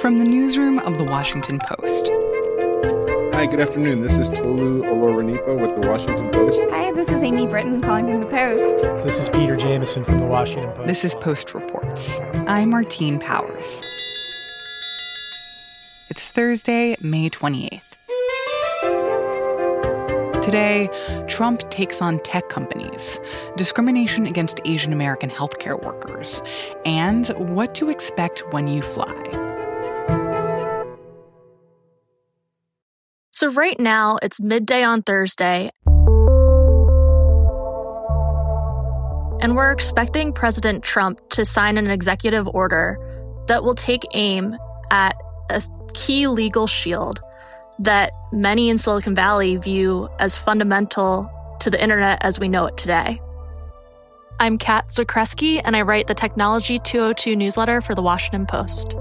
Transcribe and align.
From 0.00 0.18
the 0.18 0.24
newsroom 0.24 0.78
of 0.78 0.96
The 0.96 1.02
Washington 1.02 1.58
Post. 1.58 2.06
Hi, 3.34 3.46
good 3.46 3.58
afternoon. 3.58 4.00
This 4.00 4.16
is 4.16 4.30
Tolu 4.30 4.82
Olorunnipa 4.82 5.60
with 5.60 5.82
The 5.82 5.88
Washington 5.88 6.30
Post. 6.30 6.62
Hi, 6.70 6.92
this 6.92 7.08
is 7.08 7.20
Amy 7.20 7.46
Brittain 7.46 7.82
calling 7.82 8.06
from 8.06 8.20
The 8.20 8.26
Post. 8.26 9.04
This 9.04 9.20
is 9.20 9.28
Peter 9.28 9.56
Jamison 9.56 10.04
from 10.04 10.20
The 10.20 10.26
Washington 10.26 10.70
Post. 10.72 10.86
This 10.86 11.04
is 11.04 11.16
Post 11.16 11.52
Reports. 11.52 12.20
I'm 12.46 12.70
Martine 12.70 13.18
Powers. 13.18 13.66
It's 16.10 16.28
Thursday, 16.28 16.94
May 17.00 17.28
28th. 17.28 17.96
Today, 20.44 20.88
Trump 21.28 21.68
takes 21.70 22.00
on 22.00 22.20
tech 22.20 22.48
companies, 22.48 23.18
discrimination 23.56 24.28
against 24.28 24.60
Asian 24.64 24.92
American 24.92 25.28
healthcare 25.28 25.82
workers, 25.82 26.40
and 26.86 27.26
what 27.36 27.74
to 27.74 27.90
expect 27.90 28.44
when 28.52 28.68
you 28.68 28.80
fly. 28.80 29.47
So, 33.38 33.52
right 33.52 33.78
now, 33.78 34.18
it's 34.20 34.40
midday 34.40 34.82
on 34.82 35.02
Thursday, 35.02 35.70
and 39.40 39.54
we're 39.54 39.70
expecting 39.70 40.32
President 40.32 40.82
Trump 40.82 41.20
to 41.30 41.44
sign 41.44 41.78
an 41.78 41.88
executive 41.88 42.48
order 42.52 42.98
that 43.46 43.62
will 43.62 43.76
take 43.76 44.02
aim 44.12 44.56
at 44.90 45.14
a 45.50 45.62
key 45.94 46.26
legal 46.26 46.66
shield 46.66 47.20
that 47.78 48.12
many 48.32 48.70
in 48.70 48.76
Silicon 48.76 49.14
Valley 49.14 49.56
view 49.56 50.08
as 50.18 50.36
fundamental 50.36 51.30
to 51.60 51.70
the 51.70 51.80
internet 51.80 52.18
as 52.22 52.40
we 52.40 52.48
know 52.48 52.66
it 52.66 52.76
today. 52.76 53.20
I'm 54.40 54.58
Cat 54.58 54.88
Zakrzewski, 54.88 55.62
and 55.64 55.76
I 55.76 55.82
write 55.82 56.08
the 56.08 56.14
Technology 56.14 56.80
202 56.80 57.36
newsletter 57.36 57.82
for 57.82 57.94
The 57.94 58.02
Washington 58.02 58.46
Post. 58.46 58.96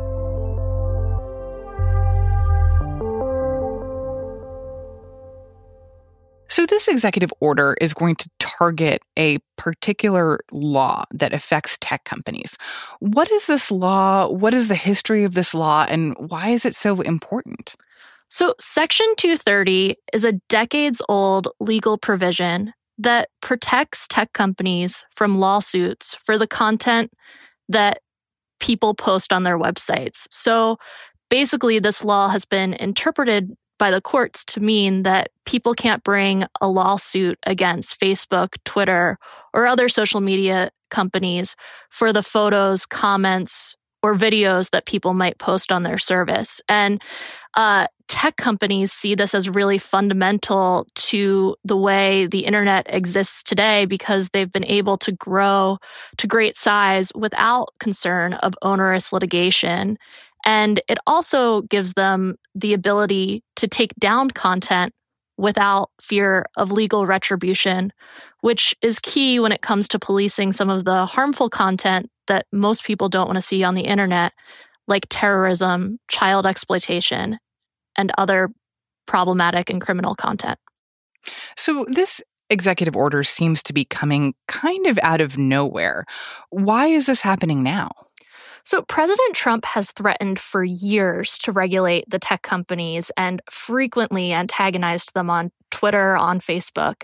So, 6.57 6.65
this 6.65 6.87
executive 6.87 7.31
order 7.39 7.77
is 7.79 7.93
going 7.93 8.15
to 8.15 8.31
target 8.39 9.03
a 9.15 9.37
particular 9.57 10.39
law 10.51 11.03
that 11.11 11.31
affects 11.31 11.77
tech 11.81 12.03
companies. 12.03 12.57
What 12.99 13.31
is 13.31 13.45
this 13.45 13.69
law? 13.69 14.27
What 14.27 14.55
is 14.55 14.67
the 14.67 14.73
history 14.73 15.23
of 15.23 15.35
this 15.35 15.53
law? 15.53 15.85
And 15.87 16.15
why 16.17 16.49
is 16.49 16.65
it 16.65 16.75
so 16.75 17.01
important? 17.01 17.75
So, 18.29 18.55
Section 18.59 19.05
230 19.17 19.97
is 20.13 20.23
a 20.23 20.31
decades 20.49 20.99
old 21.07 21.47
legal 21.59 21.95
provision 21.95 22.73
that 22.97 23.29
protects 23.41 24.07
tech 24.07 24.33
companies 24.33 25.05
from 25.13 25.37
lawsuits 25.37 26.15
for 26.25 26.39
the 26.39 26.47
content 26.47 27.11
that 27.69 28.01
people 28.59 28.95
post 28.95 29.31
on 29.31 29.43
their 29.43 29.59
websites. 29.59 30.25
So, 30.31 30.77
basically, 31.29 31.77
this 31.77 32.03
law 32.03 32.29
has 32.29 32.45
been 32.45 32.73
interpreted 32.73 33.55
by 33.77 33.91
the 33.91 34.01
courts 34.01 34.43
to 34.45 34.59
mean 34.59 35.03
that 35.03 35.29
people 35.45 35.73
can't 35.73 36.03
bring 36.03 36.45
a 36.61 36.67
lawsuit 36.67 37.37
against 37.43 37.99
Facebook, 37.99 38.55
Twitter, 38.65 39.17
or 39.53 39.67
other 39.67 39.89
social 39.89 40.21
media 40.21 40.71
companies 40.89 41.55
for 41.89 42.13
the 42.13 42.23
photos, 42.23 42.85
comments, 42.85 43.75
or 44.03 44.15
videos 44.15 44.69
that 44.71 44.85
people 44.85 45.13
might 45.13 45.37
post 45.37 45.71
on 45.71 45.83
their 45.83 45.97
service. 45.97 46.61
And 46.69 47.01
uh, 47.55 47.87
tech 48.07 48.37
companies 48.37 48.91
see 48.93 49.15
this 49.15 49.33
as 49.33 49.49
really 49.49 49.77
fundamental 49.77 50.87
to 50.95 51.55
the 51.65 51.75
way 51.75 52.27
the 52.27 52.45
internet 52.45 52.85
exists 52.89 53.43
today 53.43 53.85
because 53.85 54.29
they've 54.29 54.51
been 54.51 54.65
able 54.65 54.97
to 54.99 55.11
grow 55.11 55.77
to 56.17 56.27
great 56.27 56.55
size 56.55 57.11
without 57.15 57.69
concern 57.79 58.33
of 58.35 58.53
onerous 58.61 59.11
litigation. 59.11 59.97
And 60.45 60.81
it 60.87 60.97
also 61.05 61.63
gives 61.63 61.93
them 61.93 62.35
the 62.55 62.73
ability 62.73 63.43
to 63.57 63.67
take 63.67 63.93
down 63.95 64.31
content 64.31 64.93
without 65.37 65.91
fear 66.01 66.45
of 66.55 66.71
legal 66.71 67.05
retribution, 67.05 67.93
which 68.41 68.75
is 68.81 68.99
key 68.99 69.39
when 69.39 69.51
it 69.51 69.61
comes 69.61 69.87
to 69.89 69.99
policing 69.99 70.51
some 70.51 70.69
of 70.69 70.85
the 70.85 71.05
harmful 71.05 71.49
content 71.49 72.09
that 72.27 72.45
most 72.51 72.83
people 72.83 73.09
don't 73.09 73.27
want 73.27 73.37
to 73.37 73.41
see 73.41 73.63
on 73.63 73.75
the 73.75 73.81
internet, 73.81 74.33
like 74.87 75.05
terrorism, 75.09 75.99
child 76.07 76.45
exploitation, 76.45 77.37
and 77.95 78.11
other 78.17 78.49
problematic 79.05 79.69
and 79.69 79.81
criminal 79.81 80.15
content. 80.15 80.59
So, 81.55 81.85
this 81.89 82.21
executive 82.49 82.95
order 82.95 83.23
seems 83.23 83.61
to 83.63 83.73
be 83.73 83.85
coming 83.85 84.33
kind 84.47 84.87
of 84.87 84.97
out 85.03 85.21
of 85.21 85.37
nowhere. 85.37 86.05
Why 86.49 86.87
is 86.87 87.05
this 87.05 87.21
happening 87.21 87.63
now? 87.63 87.91
So, 88.67 88.81
President 88.81 89.33
Trump 89.33 89.63
has 89.63 89.91
threatened 89.91 90.39
for 90.39 90.61
years 90.61 91.37
to 91.37 91.53
regulate 91.53 92.03
the 92.09 92.19
tech 92.19 92.41
companies 92.41 93.13
and 93.15 93.41
frequently 93.49 94.33
antagonized 94.33 95.13
them 95.13 95.29
on 95.29 95.53
Twitter, 95.71 96.17
on 96.17 96.41
Facebook. 96.41 97.03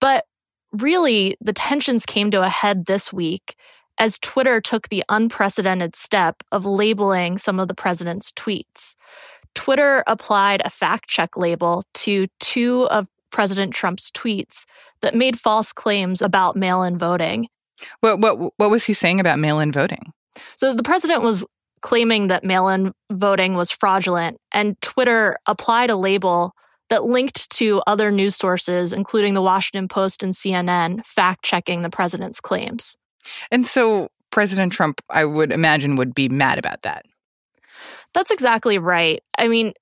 But 0.00 0.24
really, 0.72 1.36
the 1.40 1.52
tensions 1.52 2.06
came 2.06 2.32
to 2.32 2.42
a 2.42 2.48
head 2.48 2.86
this 2.86 3.12
week 3.12 3.54
as 3.98 4.18
Twitter 4.18 4.60
took 4.60 4.88
the 4.88 5.04
unprecedented 5.08 5.94
step 5.94 6.42
of 6.50 6.66
labeling 6.66 7.38
some 7.38 7.60
of 7.60 7.68
the 7.68 7.74
president's 7.74 8.32
tweets. 8.32 8.96
Twitter 9.54 10.02
applied 10.08 10.60
a 10.64 10.70
fact 10.70 11.08
check 11.08 11.36
label 11.36 11.84
to 11.94 12.26
two 12.40 12.88
of 12.88 13.06
President 13.30 13.72
Trump's 13.72 14.10
tweets 14.10 14.64
that 15.02 15.14
made 15.14 15.38
false 15.38 15.72
claims 15.72 16.20
about 16.20 16.56
mail 16.56 16.82
in 16.82 16.98
voting. 16.98 17.46
What, 18.00 18.18
what, 18.18 18.54
what 18.56 18.70
was 18.70 18.86
he 18.86 18.92
saying 18.92 19.20
about 19.20 19.38
mail 19.38 19.60
in 19.60 19.70
voting? 19.70 20.12
So 20.56 20.74
the 20.74 20.82
president 20.82 21.22
was 21.22 21.44
claiming 21.82 22.28
that 22.28 22.44
mail 22.44 22.68
in 22.68 22.92
voting 23.12 23.54
was 23.54 23.70
fraudulent, 23.70 24.38
and 24.52 24.80
Twitter 24.80 25.36
applied 25.46 25.90
a 25.90 25.96
label 25.96 26.52
that 26.88 27.04
linked 27.04 27.50
to 27.50 27.82
other 27.86 28.10
news 28.10 28.36
sources, 28.36 28.92
including 28.92 29.34
the 29.34 29.42
Washington 29.42 29.88
Post 29.88 30.22
and 30.22 30.32
CNN, 30.32 31.04
fact 31.04 31.44
checking 31.44 31.82
the 31.82 31.90
president's 31.90 32.40
claims. 32.40 32.96
And 33.50 33.66
so 33.66 34.08
President 34.30 34.72
Trump, 34.72 35.00
I 35.10 35.24
would 35.24 35.52
imagine, 35.52 35.96
would 35.96 36.14
be 36.14 36.28
mad 36.28 36.58
about 36.58 36.82
that. 36.82 37.04
That's 38.14 38.30
exactly 38.30 38.78
right. 38.78 39.22
I 39.36 39.48
mean, 39.48 39.72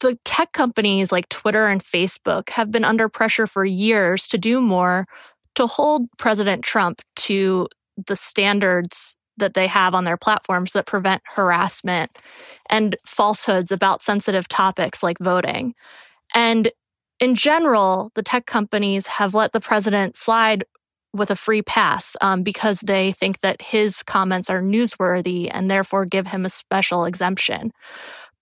the 0.00 0.18
tech 0.24 0.52
companies 0.52 1.12
like 1.12 1.28
Twitter 1.28 1.66
and 1.66 1.82
Facebook 1.82 2.50
have 2.50 2.70
been 2.70 2.84
under 2.84 3.08
pressure 3.08 3.46
for 3.46 3.64
years 3.64 4.26
to 4.28 4.38
do 4.38 4.60
more 4.60 5.06
to 5.56 5.66
hold 5.66 6.08
President 6.16 6.64
Trump 6.64 7.02
to 7.16 7.68
the 8.06 8.16
standards 8.16 9.16
that 9.36 9.54
they 9.54 9.66
have 9.66 9.94
on 9.94 10.04
their 10.04 10.16
platforms 10.16 10.72
that 10.72 10.86
prevent 10.86 11.22
harassment 11.24 12.10
and 12.68 12.96
falsehoods 13.04 13.72
about 13.72 14.02
sensitive 14.02 14.48
topics 14.48 15.02
like 15.02 15.18
voting. 15.18 15.74
And 16.34 16.70
in 17.20 17.34
general, 17.34 18.10
the 18.14 18.22
tech 18.22 18.46
companies 18.46 19.06
have 19.06 19.34
let 19.34 19.52
the 19.52 19.60
president 19.60 20.16
slide 20.16 20.64
with 21.14 21.30
a 21.30 21.36
free 21.36 21.62
pass 21.62 22.16
um, 22.20 22.42
because 22.42 22.80
they 22.80 23.12
think 23.12 23.40
that 23.40 23.60
his 23.60 24.02
comments 24.02 24.48
are 24.48 24.62
newsworthy 24.62 25.48
and 25.52 25.70
therefore 25.70 26.06
give 26.06 26.26
him 26.26 26.44
a 26.44 26.50
special 26.50 27.04
exemption. 27.04 27.70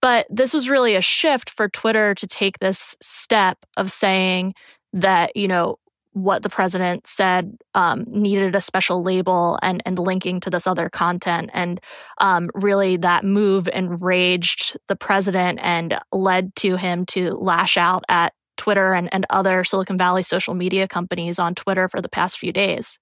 But 0.00 0.26
this 0.30 0.54
was 0.54 0.70
really 0.70 0.94
a 0.94 1.00
shift 1.00 1.50
for 1.50 1.68
Twitter 1.68 2.14
to 2.14 2.26
take 2.26 2.58
this 2.58 2.96
step 3.02 3.58
of 3.76 3.92
saying 3.92 4.54
that, 4.92 5.36
you 5.36 5.48
know, 5.48 5.76
what 6.12 6.42
the 6.42 6.48
president 6.48 7.06
said 7.06 7.56
um, 7.74 8.04
needed 8.08 8.54
a 8.54 8.60
special 8.60 9.02
label 9.02 9.58
and 9.62 9.82
and 9.86 9.98
linking 9.98 10.40
to 10.40 10.50
this 10.50 10.66
other 10.66 10.88
content 10.90 11.50
and 11.52 11.80
um, 12.18 12.50
really 12.54 12.96
that 12.96 13.24
move 13.24 13.68
enraged 13.68 14.76
the 14.88 14.96
president 14.96 15.60
and 15.62 15.98
led 16.12 16.54
to 16.56 16.76
him 16.76 17.06
to 17.06 17.30
lash 17.30 17.76
out 17.76 18.04
at 18.08 18.32
Twitter 18.56 18.92
and, 18.92 19.08
and 19.12 19.24
other 19.30 19.64
Silicon 19.64 19.96
Valley 19.96 20.22
social 20.22 20.54
media 20.54 20.86
companies 20.86 21.38
on 21.38 21.54
Twitter 21.54 21.88
for 21.88 22.02
the 22.02 22.08
past 22.08 22.38
few 22.38 22.52
days. 22.52 22.98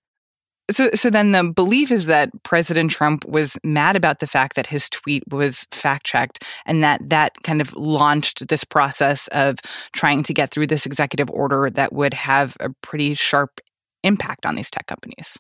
So, 0.70 0.90
so 0.94 1.08
then 1.08 1.32
the 1.32 1.50
belief 1.50 1.90
is 1.90 2.06
that 2.06 2.30
President 2.42 2.90
Trump 2.90 3.24
was 3.26 3.56
mad 3.64 3.96
about 3.96 4.20
the 4.20 4.26
fact 4.26 4.54
that 4.56 4.66
his 4.66 4.88
tweet 4.90 5.22
was 5.30 5.66
fact 5.72 6.04
checked, 6.04 6.44
and 6.66 6.82
that 6.82 7.00
that 7.08 7.32
kind 7.42 7.60
of 7.60 7.74
launched 7.74 8.48
this 8.48 8.64
process 8.64 9.28
of 9.28 9.56
trying 9.92 10.22
to 10.24 10.34
get 10.34 10.50
through 10.50 10.66
this 10.66 10.84
executive 10.84 11.30
order 11.30 11.70
that 11.70 11.92
would 11.92 12.12
have 12.12 12.56
a 12.60 12.68
pretty 12.82 13.14
sharp 13.14 13.60
impact 14.02 14.44
on 14.44 14.56
these 14.56 14.70
tech 14.70 14.86
companies. 14.86 15.38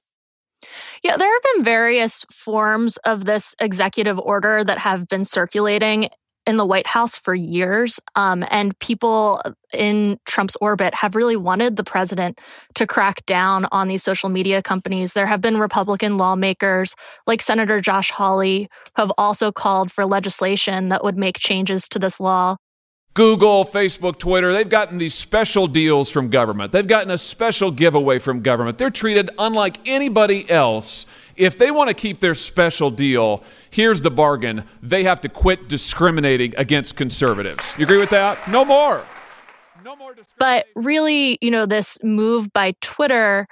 Yeah, 1.02 1.16
there 1.16 1.32
have 1.32 1.42
been 1.54 1.64
various 1.64 2.24
forms 2.32 2.96
of 2.98 3.24
this 3.24 3.54
executive 3.60 4.18
order 4.18 4.64
that 4.64 4.78
have 4.78 5.06
been 5.08 5.24
circulating 5.24 6.08
in 6.48 6.56
the 6.56 6.64
White 6.64 6.86
House 6.86 7.14
for 7.14 7.34
years. 7.34 8.00
Um, 8.16 8.42
and 8.50 8.76
people 8.78 9.42
in 9.74 10.18
Trump's 10.24 10.56
orbit 10.62 10.94
have 10.94 11.14
really 11.14 11.36
wanted 11.36 11.76
the 11.76 11.84
president 11.84 12.40
to 12.74 12.86
crack 12.86 13.24
down 13.26 13.66
on 13.70 13.86
these 13.86 14.02
social 14.02 14.30
media 14.30 14.62
companies. 14.62 15.12
There 15.12 15.26
have 15.26 15.42
been 15.42 15.58
Republican 15.58 16.16
lawmakers 16.16 16.96
like 17.26 17.42
Senator 17.42 17.82
Josh 17.82 18.10
Hawley 18.10 18.70
who 18.96 19.02
have 19.02 19.12
also 19.18 19.52
called 19.52 19.92
for 19.92 20.06
legislation 20.06 20.88
that 20.88 21.04
would 21.04 21.18
make 21.18 21.38
changes 21.38 21.86
to 21.90 21.98
this 21.98 22.18
law. 22.18 22.56
Google, 23.12 23.64
Facebook, 23.64 24.18
Twitter, 24.18 24.52
they've 24.52 24.68
gotten 24.68 24.96
these 24.96 25.14
special 25.14 25.66
deals 25.66 26.08
from 26.08 26.30
government. 26.30 26.72
They've 26.72 26.86
gotten 26.86 27.10
a 27.10 27.18
special 27.18 27.70
giveaway 27.70 28.20
from 28.20 28.42
government. 28.42 28.78
They're 28.78 28.90
treated 28.90 29.30
unlike 29.38 29.86
anybody 29.86 30.48
else 30.48 31.04
If 31.38 31.56
they 31.56 31.70
want 31.70 31.88
to 31.88 31.94
keep 31.94 32.20
their 32.20 32.34
special 32.34 32.90
deal, 32.90 33.44
here's 33.70 34.02
the 34.02 34.10
bargain 34.10 34.64
they 34.82 35.04
have 35.04 35.20
to 35.22 35.28
quit 35.28 35.68
discriminating 35.68 36.54
against 36.56 36.96
conservatives. 36.96 37.74
You 37.78 37.84
agree 37.84 37.98
with 37.98 38.10
that? 38.10 38.48
No 38.48 38.64
more. 38.64 39.06
No 39.84 39.96
more 39.96 40.14
But 40.38 40.66
really, 40.74 41.38
you 41.40 41.50
know, 41.50 41.64
this 41.64 42.02
move 42.02 42.52
by 42.52 42.74
Twitter 42.80 43.46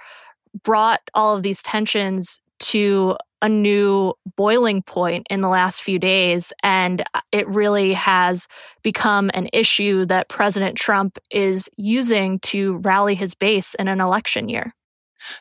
brought 0.62 1.00
all 1.14 1.36
of 1.36 1.42
these 1.42 1.62
tensions 1.62 2.40
to 2.58 3.16
a 3.42 3.48
new 3.48 4.14
boiling 4.36 4.82
point 4.82 5.26
in 5.30 5.40
the 5.40 5.48
last 5.48 5.82
few 5.82 5.98
days. 5.98 6.52
And 6.62 7.02
uh, 7.14 7.20
it 7.32 7.46
really 7.48 7.92
has 7.92 8.48
become 8.82 9.30
an 9.34 9.48
issue 9.52 10.06
that 10.06 10.28
President 10.28 10.76
Trump 10.76 11.18
is 11.30 11.68
using 11.76 12.38
to 12.40 12.78
rally 12.78 13.14
his 13.14 13.34
base 13.34 13.74
in 13.74 13.88
an 13.88 14.00
election 14.00 14.48
year. 14.48 14.74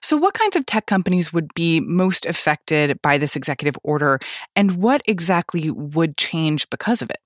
So, 0.02 0.18
what 0.18 0.34
kinds 0.34 0.56
of 0.56 0.66
tech 0.66 0.86
companies 0.86 1.32
would 1.34 1.54
be 1.54 1.80
most 1.80 2.26
affected 2.26 3.02
by 3.02 3.18
this 3.18 3.36
executive 3.36 3.78
order, 3.84 4.20
and 4.56 4.78
what 4.78 5.02
exactly 5.06 5.70
would 5.70 6.18
change 6.18 6.70
because 6.70 7.02
of 7.02 7.10
it? 7.10 7.20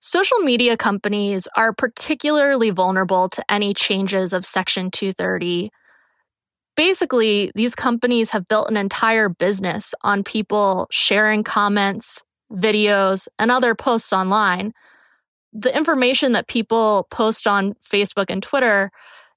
Social 0.00 0.38
media 0.38 0.76
companies 0.76 1.48
are 1.56 1.72
particularly 1.72 2.70
vulnerable 2.70 3.28
to 3.30 3.44
any 3.50 3.74
changes 3.74 4.32
of 4.32 4.46
Section 4.46 4.90
230 4.90 5.70
basically, 6.78 7.50
these 7.56 7.74
companies 7.74 8.30
have 8.30 8.46
built 8.46 8.70
an 8.70 8.76
entire 8.76 9.28
business 9.28 9.96
on 10.02 10.22
people 10.22 10.86
sharing 10.92 11.42
comments, 11.42 12.22
videos, 12.52 13.26
and 13.36 13.50
other 13.50 13.74
posts 13.74 14.12
online. 14.12 14.72
The 15.52 15.76
information 15.76 16.32
that 16.32 16.46
people 16.46 17.08
post 17.10 17.48
on 17.48 17.74
Facebook 17.84 18.26
and 18.28 18.40
Twitter, 18.40 18.92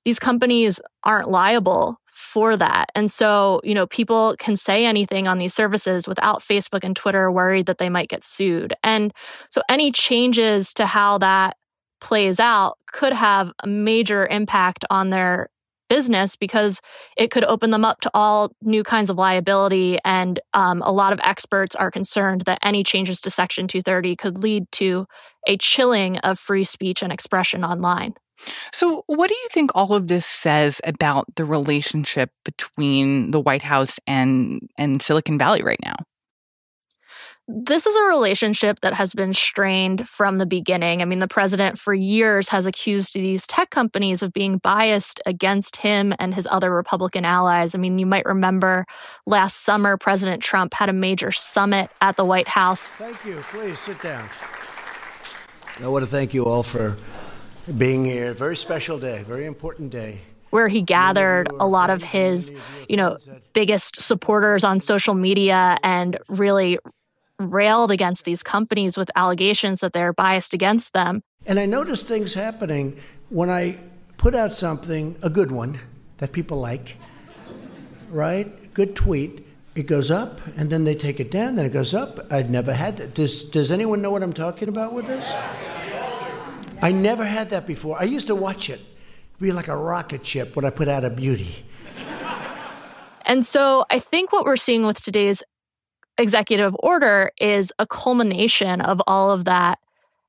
these 0.05 0.19
companies 0.19 0.79
aren't 1.03 1.29
liable 1.29 1.97
for 2.11 2.55
that. 2.57 2.91
And 2.93 3.09
so, 3.09 3.61
you 3.63 3.73
know, 3.73 3.87
people 3.87 4.35
can 4.37 4.55
say 4.55 4.85
anything 4.85 5.27
on 5.27 5.37
these 5.37 5.53
services 5.53 6.07
without 6.07 6.41
Facebook 6.41 6.83
and 6.83 6.95
Twitter 6.95 7.31
worried 7.31 7.65
that 7.65 7.77
they 7.77 7.89
might 7.89 8.09
get 8.09 8.23
sued. 8.23 8.73
And 8.83 9.13
so, 9.49 9.61
any 9.69 9.91
changes 9.91 10.73
to 10.75 10.85
how 10.85 11.17
that 11.19 11.57
plays 11.99 12.39
out 12.39 12.77
could 12.91 13.13
have 13.13 13.51
a 13.63 13.67
major 13.67 14.27
impact 14.27 14.83
on 14.89 15.09
their 15.09 15.49
business 15.91 16.37
because 16.37 16.79
it 17.17 17.31
could 17.31 17.43
open 17.43 17.71
them 17.71 17.83
up 17.83 17.99
to 17.99 18.09
all 18.13 18.53
new 18.61 18.81
kinds 18.81 19.09
of 19.09 19.17
liability. 19.17 19.99
And 20.05 20.39
um, 20.53 20.81
a 20.85 20.91
lot 20.91 21.11
of 21.11 21.19
experts 21.21 21.75
are 21.75 21.91
concerned 21.91 22.43
that 22.45 22.59
any 22.63 22.81
changes 22.81 23.19
to 23.21 23.29
Section 23.29 23.67
230 23.67 24.15
could 24.15 24.37
lead 24.37 24.71
to 24.73 25.05
a 25.47 25.57
chilling 25.57 26.17
of 26.19 26.39
free 26.39 26.63
speech 26.63 27.03
and 27.03 27.11
expression 27.11 27.65
online. 27.65 28.13
So, 28.73 29.03
what 29.07 29.27
do 29.27 29.35
you 29.35 29.47
think 29.51 29.71
all 29.75 29.93
of 29.93 30.07
this 30.07 30.25
says 30.25 30.81
about 30.83 31.27
the 31.35 31.45
relationship 31.45 32.31
between 32.43 33.31
the 33.31 33.39
White 33.39 33.61
House 33.61 33.99
and 34.07 34.69
and 34.77 35.01
Silicon 35.01 35.37
Valley 35.37 35.63
right 35.63 35.79
now? 35.83 35.95
this 37.47 37.85
is 37.85 37.95
a 37.95 38.03
relationship 38.03 38.79
that 38.81 38.93
has 38.93 39.13
been 39.13 39.33
strained 39.33 40.07
from 40.07 40.37
the 40.37 40.45
beginning. 40.45 41.01
I 41.01 41.05
mean, 41.05 41.19
the 41.19 41.27
president 41.27 41.77
for 41.77 41.93
years 41.93 42.49
has 42.49 42.65
accused 42.65 43.13
these 43.13 43.45
tech 43.47 43.69
companies 43.69 44.21
of 44.21 44.31
being 44.31 44.57
biased 44.57 45.19
against 45.25 45.77
him 45.77 46.13
and 46.19 46.33
his 46.33 46.47
other 46.51 46.71
Republican 46.71 47.25
allies. 47.25 47.75
I 47.75 47.77
mean, 47.77 47.99
you 47.99 48.05
might 48.05 48.25
remember 48.25 48.85
last 49.25 49.63
summer, 49.63 49.97
President 49.97 50.41
Trump 50.41 50.73
had 50.73 50.89
a 50.89 50.93
major 50.93 51.31
summit 51.31 51.89
at 51.99 52.15
the 52.15 52.25
White 52.25 52.47
House. 52.47 52.91
Thank 52.91 53.23
you. 53.25 53.43
Please 53.51 53.79
sit 53.79 54.01
down. 54.01 54.29
I 55.81 55.87
want 55.87 56.05
to 56.05 56.11
thank 56.11 56.33
you 56.33 56.45
all 56.45 56.63
for 56.63 56.95
being 57.77 58.05
here. 58.05 58.33
Very 58.33 58.55
special 58.55 58.99
day, 58.99 59.23
very 59.23 59.45
important 59.45 59.91
day 59.91 60.21
where 60.51 60.67
he 60.67 60.81
gathered 60.81 61.47
a 61.59 61.65
lot 61.65 61.89
of 61.89 62.03
his, 62.03 62.53
you 62.87 62.97
know, 62.97 63.17
biggest 63.53 63.99
supporters 63.99 64.63
on 64.63 64.79
social 64.79 65.15
media 65.15 65.77
and 65.81 66.17
really 66.27 66.77
railed 67.39 67.89
against 67.89 68.25
these 68.25 68.43
companies 68.43 68.97
with 68.97 69.09
allegations 69.15 69.79
that 69.79 69.93
they're 69.93 70.13
biased 70.13 70.53
against 70.53 70.93
them. 70.93 71.23
And 71.45 71.57
I 71.57 71.65
noticed 71.65 72.07
things 72.07 72.33
happening 72.33 72.99
when 73.29 73.49
I 73.49 73.79
put 74.17 74.35
out 74.35 74.51
something, 74.53 75.15
a 75.23 75.29
good 75.29 75.51
one 75.51 75.79
that 76.17 76.31
people 76.31 76.59
like, 76.59 76.97
right? 78.09 78.73
Good 78.73 78.95
tweet. 78.95 79.47
It 79.73 79.87
goes 79.87 80.11
up 80.11 80.41
and 80.57 80.69
then 80.69 80.83
they 80.83 80.95
take 80.95 81.21
it 81.21 81.31
down, 81.31 81.55
then 81.55 81.65
it 81.65 81.73
goes 81.73 81.93
up. 81.93 82.31
I'd 82.31 82.49
never 82.49 82.73
had 82.73 82.97
that. 82.97 83.15
Does, 83.15 83.49
does 83.49 83.71
anyone 83.71 84.01
know 84.01 84.11
what 84.11 84.21
I'm 84.21 84.33
talking 84.33 84.67
about 84.67 84.93
with 84.93 85.07
this? 85.07 85.25
I 86.81 86.91
never 86.91 87.23
had 87.23 87.51
that 87.51 87.67
before. 87.67 87.99
I 87.99 88.05
used 88.05 88.27
to 88.27 88.35
watch 88.35 88.69
it 88.69 88.81
be 89.39 89.51
like 89.51 89.67
a 89.67 89.75
rocket 89.75 90.25
ship 90.25 90.55
when 90.55 90.65
I 90.65 90.69
put 90.69 90.87
out 90.87 91.03
a 91.03 91.09
beauty. 91.09 91.65
And 93.25 93.45
so 93.45 93.85
I 93.89 93.99
think 93.99 94.31
what 94.31 94.45
we're 94.45 94.55
seeing 94.55 94.85
with 94.85 95.01
today's 95.01 95.43
executive 96.17 96.75
order 96.79 97.31
is 97.39 97.71
a 97.79 97.87
culmination 97.87 98.81
of 98.81 99.01
all 99.07 99.31
of 99.31 99.45
that 99.45 99.79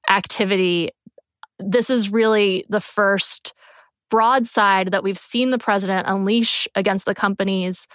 activity. 0.09 0.91
This 1.59 1.91
is 1.91 2.13
really 2.13 2.65
the 2.69 2.81
first 2.81 3.55
broadside 4.11 4.93
that 4.93 5.03
we've 5.03 5.19
seen 5.19 5.51
the 5.51 5.59
president 5.59 6.07
unleash 6.07 6.69
against 6.75 7.07
the 7.07 7.15
companies 7.15 7.89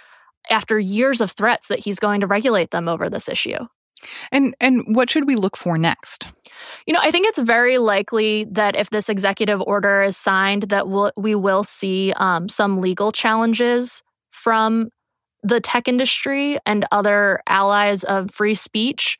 after 0.50 0.78
years 0.78 1.20
of 1.20 1.30
threats 1.32 1.68
that 1.68 1.78
he's 1.78 1.98
going 1.98 2.20
to 2.20 2.26
regulate 2.26 2.70
them 2.70 2.88
over 2.88 3.08
this 3.08 3.28
issue. 3.28 3.58
And 4.32 4.54
and 4.60 4.84
what 4.94 5.10
should 5.10 5.26
we 5.26 5.36
look 5.36 5.56
for 5.56 5.78
next? 5.78 6.32
You 6.86 6.94
know, 6.94 7.00
I 7.02 7.10
think 7.10 7.26
it's 7.26 7.38
very 7.38 7.78
likely 7.78 8.44
that 8.52 8.76
if 8.76 8.90
this 8.90 9.08
executive 9.08 9.60
order 9.62 10.02
is 10.02 10.16
signed, 10.16 10.64
that 10.64 10.88
we'll, 10.88 11.12
we 11.16 11.34
will 11.34 11.64
see 11.64 12.12
um, 12.16 12.48
some 12.48 12.80
legal 12.80 13.12
challenges 13.12 14.02
from 14.30 14.90
the 15.42 15.60
tech 15.60 15.88
industry 15.88 16.58
and 16.66 16.84
other 16.90 17.40
allies 17.46 18.04
of 18.04 18.30
free 18.30 18.54
speech. 18.54 19.18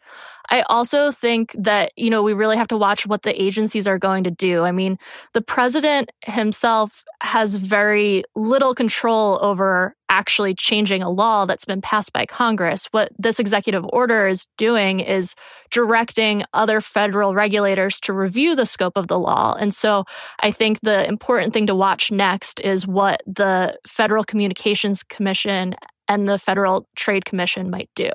I 0.50 0.62
also 0.62 1.10
think 1.12 1.54
that, 1.58 1.92
you 1.96 2.08
know, 2.08 2.22
we 2.22 2.32
really 2.32 2.56
have 2.56 2.68
to 2.68 2.76
watch 2.76 3.06
what 3.06 3.22
the 3.22 3.40
agencies 3.40 3.86
are 3.86 3.98
going 3.98 4.24
to 4.24 4.30
do. 4.30 4.62
I 4.62 4.72
mean, 4.72 4.98
the 5.34 5.42
president 5.42 6.10
himself 6.24 7.04
has 7.22 7.56
very 7.56 8.24
little 8.34 8.74
control 8.74 9.38
over 9.42 9.94
actually 10.08 10.54
changing 10.54 11.02
a 11.02 11.10
law 11.10 11.44
that's 11.44 11.66
been 11.66 11.82
passed 11.82 12.14
by 12.14 12.24
Congress. 12.24 12.88
What 12.92 13.10
this 13.18 13.38
executive 13.38 13.84
order 13.92 14.26
is 14.26 14.46
doing 14.56 15.00
is 15.00 15.34
directing 15.70 16.44
other 16.54 16.80
federal 16.80 17.34
regulators 17.34 18.00
to 18.00 18.14
review 18.14 18.56
the 18.56 18.64
scope 18.64 18.96
of 18.96 19.08
the 19.08 19.18
law. 19.18 19.54
And 19.60 19.74
so 19.74 20.04
I 20.40 20.50
think 20.50 20.80
the 20.80 21.06
important 21.06 21.52
thing 21.52 21.66
to 21.66 21.74
watch 21.74 22.10
next 22.10 22.58
is 22.60 22.86
what 22.86 23.22
the 23.26 23.78
Federal 23.86 24.24
Communications 24.24 25.02
Commission 25.02 25.74
and 26.08 26.28
the 26.28 26.38
Federal 26.38 26.88
Trade 26.96 27.24
Commission 27.24 27.70
might 27.70 27.90
do. 27.94 28.10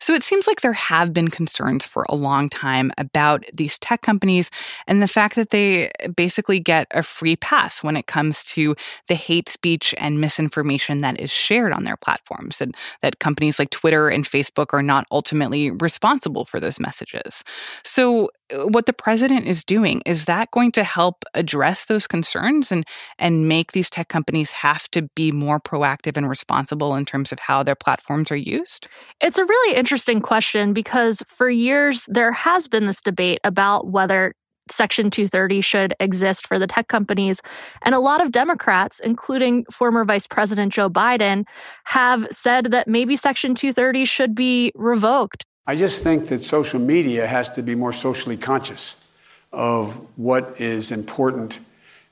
So 0.00 0.14
it 0.14 0.22
seems 0.22 0.46
like 0.46 0.60
there 0.60 0.72
have 0.72 1.12
been 1.12 1.28
concerns 1.28 1.84
for 1.84 2.06
a 2.08 2.14
long 2.14 2.48
time 2.48 2.92
about 2.98 3.44
these 3.52 3.78
tech 3.78 4.00
companies 4.00 4.50
and 4.86 5.02
the 5.02 5.08
fact 5.08 5.34
that 5.34 5.50
they 5.50 5.90
basically 6.14 6.60
get 6.60 6.86
a 6.92 7.02
free 7.02 7.36
pass 7.36 7.82
when 7.82 7.96
it 7.96 8.06
comes 8.06 8.44
to 8.44 8.76
the 9.08 9.14
hate 9.14 9.48
speech 9.48 9.94
and 9.98 10.20
misinformation 10.20 11.00
that 11.00 11.20
is 11.20 11.30
shared 11.30 11.72
on 11.72 11.84
their 11.84 11.96
platforms, 11.96 12.60
and 12.60 12.74
that 13.02 13.18
companies 13.18 13.58
like 13.58 13.70
Twitter 13.70 14.08
and 14.08 14.24
Facebook 14.24 14.72
are 14.72 14.82
not 14.82 15.06
ultimately 15.10 15.70
responsible 15.70 16.44
for 16.44 16.60
those 16.60 16.80
messages. 16.80 17.42
So 17.84 18.30
what 18.52 18.86
the 18.86 18.92
president 18.92 19.46
is 19.46 19.64
doing 19.64 20.02
is 20.06 20.26
that 20.26 20.50
going 20.52 20.72
to 20.72 20.84
help 20.84 21.24
address 21.34 21.86
those 21.86 22.06
concerns 22.06 22.70
and 22.70 22.84
and 23.18 23.48
make 23.48 23.72
these 23.72 23.90
tech 23.90 24.08
companies 24.08 24.50
have 24.50 24.88
to 24.90 25.02
be 25.14 25.32
more 25.32 25.60
proactive 25.60 26.16
and 26.16 26.28
responsible 26.28 26.94
in 26.94 27.04
terms 27.04 27.32
of 27.32 27.38
how 27.38 27.62
their 27.62 27.74
platforms 27.74 28.30
are 28.30 28.36
used 28.36 28.88
it's 29.20 29.38
a 29.38 29.44
really 29.44 29.76
interesting 29.76 30.20
question 30.20 30.72
because 30.72 31.22
for 31.26 31.48
years 31.48 32.04
there 32.08 32.32
has 32.32 32.68
been 32.68 32.86
this 32.86 33.00
debate 33.00 33.40
about 33.44 33.88
whether 33.88 34.32
Section 34.70 35.10
230 35.10 35.60
should 35.60 35.94
exist 36.00 36.46
for 36.46 36.58
the 36.58 36.66
tech 36.66 36.88
companies. 36.88 37.40
And 37.82 37.94
a 37.94 38.00
lot 38.00 38.20
of 38.20 38.32
Democrats, 38.32 38.98
including 39.00 39.64
former 39.70 40.04
Vice 40.04 40.26
President 40.26 40.72
Joe 40.72 40.90
Biden, 40.90 41.44
have 41.84 42.26
said 42.30 42.72
that 42.72 42.88
maybe 42.88 43.16
Section 43.16 43.54
230 43.54 44.04
should 44.04 44.34
be 44.34 44.72
revoked. 44.74 45.44
I 45.66 45.74
just 45.74 46.02
think 46.02 46.28
that 46.28 46.42
social 46.42 46.80
media 46.80 47.26
has 47.26 47.50
to 47.50 47.62
be 47.62 47.74
more 47.74 47.92
socially 47.92 48.36
conscious 48.36 49.10
of 49.52 49.94
what 50.16 50.60
is 50.60 50.92
important 50.92 51.58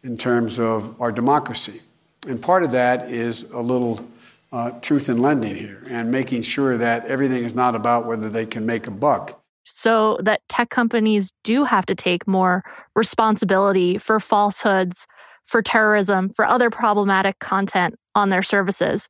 in 0.02 0.16
terms 0.16 0.58
of 0.58 1.00
our 1.00 1.12
democracy. 1.12 1.80
And 2.26 2.40
part 2.42 2.64
of 2.64 2.72
that 2.72 3.10
is 3.10 3.44
a 3.52 3.60
little 3.60 4.04
uh, 4.52 4.70
truth 4.80 5.08
in 5.08 5.18
lending 5.18 5.54
here 5.54 5.82
and 5.90 6.10
making 6.10 6.42
sure 6.42 6.76
that 6.78 7.06
everything 7.06 7.44
is 7.44 7.54
not 7.54 7.74
about 7.74 8.06
whether 8.06 8.28
they 8.28 8.46
can 8.46 8.66
make 8.66 8.86
a 8.86 8.90
buck. 8.90 9.40
So 9.64 10.18
that 10.22 10.40
tech 10.48 10.70
companies 10.70 11.32
do 11.42 11.64
have 11.64 11.86
to 11.86 11.94
take 11.94 12.26
more 12.26 12.62
responsibility 12.94 13.98
for 13.98 14.20
falsehoods, 14.20 15.06
for 15.46 15.62
terrorism, 15.62 16.30
for 16.30 16.44
other 16.44 16.70
problematic 16.70 17.38
content 17.38 17.94
on 18.14 18.30
their 18.30 18.42
services. 18.42 19.08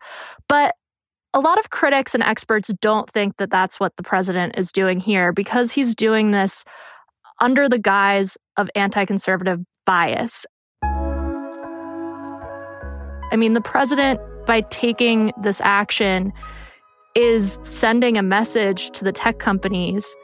But 0.48 0.74
a 1.34 1.40
lot 1.40 1.58
of 1.58 1.68
critics 1.70 2.14
and 2.14 2.22
experts 2.22 2.70
don't 2.80 3.10
think 3.10 3.36
that 3.38 3.50
that's 3.50 3.80
what 3.80 3.96
the 3.96 4.04
president 4.04 4.56
is 4.56 4.70
doing 4.70 5.00
here 5.00 5.32
because 5.32 5.72
he's 5.72 5.96
doing 5.96 6.30
this 6.30 6.64
under 7.40 7.68
the 7.68 7.78
guise 7.78 8.38
of 8.56 8.70
anti 8.76 9.04
conservative 9.04 9.58
bias. 9.84 10.46
I 13.32 13.36
mean, 13.36 13.54
the 13.54 13.60
president, 13.60 14.20
by 14.46 14.60
taking 14.60 15.32
this 15.42 15.60
action, 15.62 16.32
is 17.16 17.58
sending 17.62 18.16
a 18.16 18.22
message 18.22 18.90
to 18.90 19.02
the 19.02 19.10
tech 19.10 19.40
companies 19.40 20.14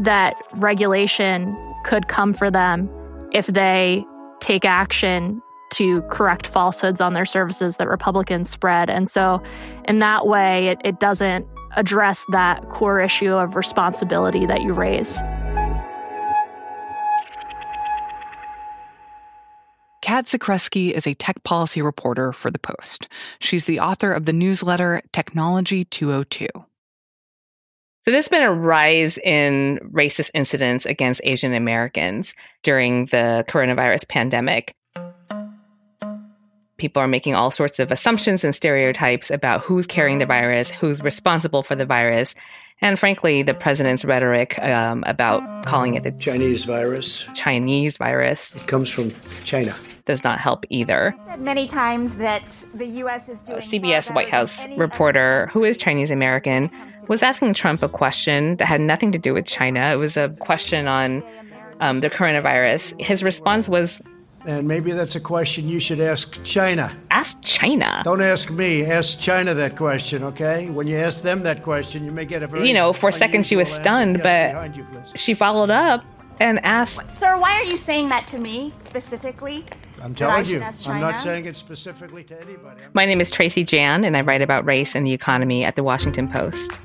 that 0.00 0.34
regulation 0.54 1.54
could 1.84 2.08
come 2.08 2.32
for 2.32 2.50
them 2.50 2.88
if 3.32 3.46
they 3.48 4.02
take 4.40 4.64
action 4.64 5.42
to 5.70 6.02
correct 6.02 6.46
falsehoods 6.46 7.00
on 7.00 7.14
their 7.14 7.24
services 7.24 7.76
that 7.76 7.88
Republicans 7.88 8.48
spread. 8.48 8.90
And 8.90 9.08
so, 9.08 9.42
in 9.86 9.98
that 9.98 10.26
way, 10.26 10.68
it, 10.68 10.78
it 10.84 11.00
doesn't 11.00 11.46
address 11.76 12.24
that 12.30 12.68
core 12.70 13.00
issue 13.00 13.32
of 13.32 13.54
responsibility 13.56 14.46
that 14.46 14.62
you 14.62 14.72
raise. 14.72 15.20
Cat 20.08 20.24
Zakrzewski 20.24 20.92
is 20.92 21.06
a 21.06 21.12
tech 21.12 21.42
policy 21.44 21.82
reporter 21.82 22.32
for 22.32 22.50
The 22.50 22.58
Post. 22.58 23.08
She's 23.40 23.66
the 23.66 23.78
author 23.78 24.10
of 24.10 24.24
the 24.24 24.32
newsletter 24.32 25.02
Technology 25.12 25.84
202. 25.84 26.46
So 28.08 28.12
there's 28.12 28.28
been 28.28 28.42
a 28.42 28.50
rise 28.50 29.18
in 29.18 29.78
racist 29.92 30.30
incidents 30.32 30.86
against 30.86 31.20
Asian 31.24 31.52
Americans 31.52 32.32
during 32.62 33.04
the 33.06 33.44
coronavirus 33.48 34.08
pandemic. 34.08 34.74
People 36.78 37.02
are 37.02 37.08
making 37.08 37.34
all 37.34 37.50
sorts 37.50 37.78
of 37.78 37.90
assumptions 37.90 38.44
and 38.44 38.54
stereotypes 38.54 39.30
about 39.30 39.62
who's 39.62 39.86
carrying 39.86 40.18
the 40.18 40.26
virus, 40.26 40.70
who's 40.70 41.02
responsible 41.02 41.62
for 41.62 41.74
the 41.74 41.84
virus, 41.84 42.34
and 42.80 42.98
frankly, 42.98 43.42
the 43.42 43.54
president's 43.54 44.04
rhetoric 44.04 44.58
um, 44.60 45.02
about 45.06 45.66
calling 45.66 45.94
it 45.94 46.04
the 46.04 46.12
Chinese 46.12 46.64
virus. 46.64 47.28
Chinese 47.34 47.96
virus. 47.96 48.54
It 48.54 48.66
comes 48.68 48.88
from 48.88 49.12
China. 49.44 49.74
Does 50.04 50.22
not 50.22 50.38
help 50.38 50.64
either. 50.70 51.14
Said 51.26 51.40
many 51.40 51.66
times 51.66 52.16
that 52.18 52.64
the 52.74 52.86
U.S. 52.86 53.28
is 53.28 53.42
doing. 53.42 53.58
A 53.58 53.60
CBS 53.60 54.14
White 54.14 54.30
House 54.30 54.66
reporter 54.76 55.50
who 55.52 55.64
is 55.64 55.76
Chinese 55.76 56.10
American 56.10 56.70
was 57.08 57.22
asking 57.22 57.54
Trump 57.54 57.82
a 57.82 57.88
question 57.88 58.56
that 58.56 58.66
had 58.66 58.80
nothing 58.80 59.10
to 59.12 59.18
do 59.18 59.34
with 59.34 59.46
China. 59.46 59.92
It 59.92 59.96
was 59.96 60.16
a 60.16 60.28
question 60.38 60.86
on 60.86 61.24
um, 61.80 62.00
the 62.00 62.10
coronavirus. 62.10 62.98
His 63.00 63.22
response 63.22 63.68
was 63.68 64.00
and 64.46 64.68
maybe 64.68 64.92
that's 64.92 65.16
a 65.16 65.20
question 65.20 65.68
you 65.68 65.80
should 65.80 66.00
ask 66.00 66.42
China. 66.44 66.96
Ask 67.10 67.40
China. 67.42 68.02
Don't 68.04 68.22
ask 68.22 68.50
me. 68.50 68.84
Ask 68.84 69.18
China 69.18 69.54
that 69.54 69.76
question, 69.76 70.22
okay? 70.24 70.70
When 70.70 70.86
you 70.86 70.96
ask 70.96 71.22
them 71.22 71.42
that 71.42 71.62
question, 71.62 72.04
you 72.04 72.10
may 72.10 72.24
get 72.24 72.42
a 72.42 72.46
very. 72.46 72.66
You 72.66 72.74
know, 72.74 72.92
for 72.92 73.08
a 73.08 73.12
second 73.12 73.46
she 73.46 73.56
was 73.56 73.70
stunned, 73.70 74.22
but 74.22 74.76
you, 74.76 74.86
she 75.14 75.34
followed 75.34 75.70
up 75.70 76.04
and 76.40 76.64
asked. 76.64 77.12
Sir, 77.12 77.38
why 77.38 77.52
are 77.52 77.64
you 77.64 77.78
saying 77.78 78.08
that 78.10 78.26
to 78.28 78.38
me 78.38 78.72
specifically? 78.84 79.64
I'm 80.02 80.14
telling 80.14 80.44
you, 80.44 80.62
I'm 80.86 81.00
not 81.00 81.18
saying 81.18 81.46
it 81.46 81.56
specifically 81.56 82.22
to 82.24 82.40
anybody. 82.40 82.84
My 82.92 83.04
name 83.04 83.20
is 83.20 83.30
Tracy 83.30 83.64
Jan, 83.64 84.04
and 84.04 84.16
I 84.16 84.20
write 84.20 84.42
about 84.42 84.64
race 84.64 84.94
and 84.94 85.04
the 85.04 85.12
economy 85.12 85.64
at 85.64 85.74
the 85.74 85.82
Washington 85.82 86.28
Post. 86.28 86.78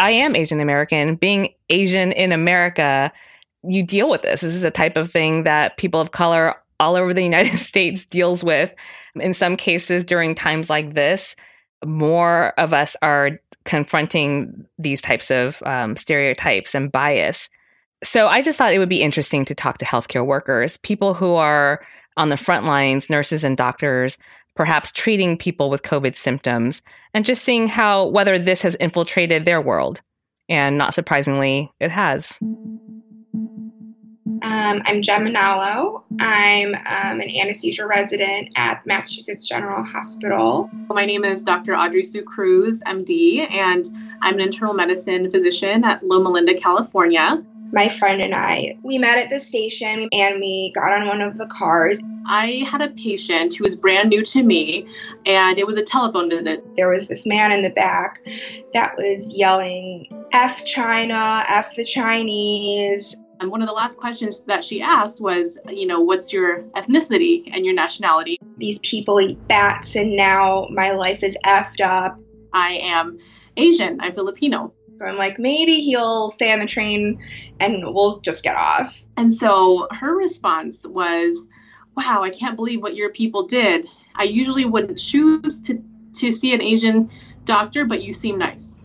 I 0.00 0.10
am 0.10 0.34
Asian 0.34 0.58
American. 0.58 1.14
Being 1.14 1.54
Asian 1.70 2.10
in 2.12 2.32
America 2.32 3.12
you 3.66 3.82
deal 3.82 4.08
with 4.08 4.22
this. 4.22 4.40
This 4.40 4.54
is 4.54 4.64
a 4.64 4.70
type 4.70 4.96
of 4.96 5.10
thing 5.10 5.44
that 5.44 5.76
people 5.76 6.00
of 6.00 6.10
color 6.10 6.54
all 6.80 6.96
over 6.96 7.14
the 7.14 7.22
United 7.32 7.58
States 7.58 8.04
deals 8.06 8.42
with. 8.44 8.74
In 9.16 9.34
some 9.34 9.56
cases, 9.56 10.04
during 10.04 10.34
times 10.34 10.68
like 10.68 10.94
this, 10.94 11.36
more 11.84 12.52
of 12.58 12.72
us 12.72 12.96
are 13.02 13.38
confronting 13.64 14.66
these 14.78 15.00
types 15.00 15.30
of 15.30 15.62
um, 15.64 15.96
stereotypes 15.96 16.74
and 16.74 16.92
bias. 16.92 17.48
So 18.02 18.28
I 18.28 18.42
just 18.42 18.58
thought 18.58 18.74
it 18.74 18.78
would 18.78 18.88
be 18.88 19.02
interesting 19.02 19.44
to 19.46 19.54
talk 19.54 19.78
to 19.78 19.84
healthcare 19.84 20.26
workers, 20.26 20.76
people 20.76 21.14
who 21.14 21.34
are 21.34 21.84
on 22.16 22.28
the 22.28 22.36
front 22.36 22.66
lines, 22.66 23.08
nurses 23.08 23.42
and 23.42 23.56
doctors, 23.56 24.18
perhaps 24.54 24.92
treating 24.92 25.36
people 25.36 25.70
with 25.70 25.82
COVID 25.82 26.14
symptoms, 26.14 26.82
and 27.12 27.24
just 27.24 27.42
seeing 27.42 27.66
how 27.66 28.06
whether 28.06 28.38
this 28.38 28.62
has 28.62 28.74
infiltrated 28.76 29.44
their 29.44 29.60
world. 29.60 30.00
And 30.48 30.76
not 30.76 30.94
surprisingly, 30.94 31.72
it 31.80 31.90
has. 31.90 32.38
Um, 34.44 34.82
I'm 34.84 35.00
Jem 35.00 35.24
Manalo. 35.24 36.02
I'm 36.20 36.74
um, 36.74 37.20
an 37.22 37.30
anesthesia 37.30 37.86
resident 37.86 38.50
at 38.56 38.84
Massachusetts 38.84 39.48
General 39.48 39.82
Hospital. 39.82 40.68
My 40.90 41.06
name 41.06 41.24
is 41.24 41.40
Dr. 41.40 41.74
Audrey 41.74 42.04
Sue 42.04 42.22
Cruz, 42.22 42.82
MD, 42.86 43.50
and 43.50 43.88
I'm 44.20 44.34
an 44.34 44.42
internal 44.42 44.74
medicine 44.74 45.30
physician 45.30 45.82
at 45.82 46.06
Loma 46.06 46.28
Linda, 46.28 46.52
California. 46.52 47.42
My 47.72 47.88
friend 47.88 48.20
and 48.20 48.34
I, 48.34 48.76
we 48.82 48.98
met 48.98 49.16
at 49.16 49.30
the 49.30 49.40
station 49.40 50.10
and 50.12 50.40
we 50.40 50.72
got 50.74 50.92
on 50.92 51.06
one 51.08 51.22
of 51.22 51.38
the 51.38 51.46
cars. 51.46 52.02
I 52.26 52.66
had 52.70 52.82
a 52.82 52.90
patient 52.90 53.54
who 53.54 53.64
was 53.64 53.74
brand 53.74 54.10
new 54.10 54.22
to 54.26 54.42
me, 54.42 54.86
and 55.24 55.58
it 55.58 55.66
was 55.66 55.78
a 55.78 55.82
telephone 55.82 56.28
visit. 56.28 56.62
There 56.76 56.90
was 56.90 57.06
this 57.06 57.26
man 57.26 57.50
in 57.50 57.62
the 57.62 57.70
back 57.70 58.20
that 58.74 58.94
was 58.98 59.32
yelling, 59.34 60.06
F 60.32 60.66
China, 60.66 61.44
F 61.48 61.74
the 61.76 61.84
Chinese. 61.84 63.16
And 63.40 63.50
one 63.50 63.62
of 63.62 63.68
the 63.68 63.74
last 63.74 63.98
questions 63.98 64.40
that 64.42 64.64
she 64.64 64.80
asked 64.80 65.20
was, 65.20 65.58
you 65.68 65.86
know, 65.86 66.00
what's 66.00 66.32
your 66.32 66.62
ethnicity 66.76 67.50
and 67.52 67.64
your 67.64 67.74
nationality? 67.74 68.38
These 68.58 68.78
people 68.80 69.20
eat 69.20 69.48
bats, 69.48 69.96
and 69.96 70.16
now 70.16 70.68
my 70.70 70.92
life 70.92 71.22
is 71.22 71.36
effed 71.44 71.80
up. 71.80 72.20
I 72.52 72.74
am 72.74 73.18
Asian, 73.56 74.00
I'm 74.00 74.14
Filipino. 74.14 74.72
So 74.98 75.06
I'm 75.06 75.16
like, 75.16 75.38
maybe 75.40 75.80
he'll 75.80 76.30
stay 76.30 76.52
on 76.52 76.60
the 76.60 76.66
train 76.66 77.20
and 77.58 77.82
we'll 77.92 78.20
just 78.20 78.44
get 78.44 78.54
off. 78.54 79.02
And 79.16 79.34
so 79.34 79.88
her 79.90 80.16
response 80.16 80.86
was, 80.86 81.48
wow, 81.96 82.22
I 82.22 82.30
can't 82.30 82.56
believe 82.56 82.80
what 82.80 82.94
your 82.94 83.10
people 83.10 83.46
did. 83.46 83.88
I 84.14 84.24
usually 84.24 84.64
wouldn't 84.64 84.98
choose 84.98 85.60
to, 85.62 85.82
to 86.14 86.30
see 86.30 86.54
an 86.54 86.62
Asian 86.62 87.10
doctor, 87.44 87.84
but 87.84 88.02
you 88.02 88.12
seem 88.12 88.38
nice. 88.38 88.78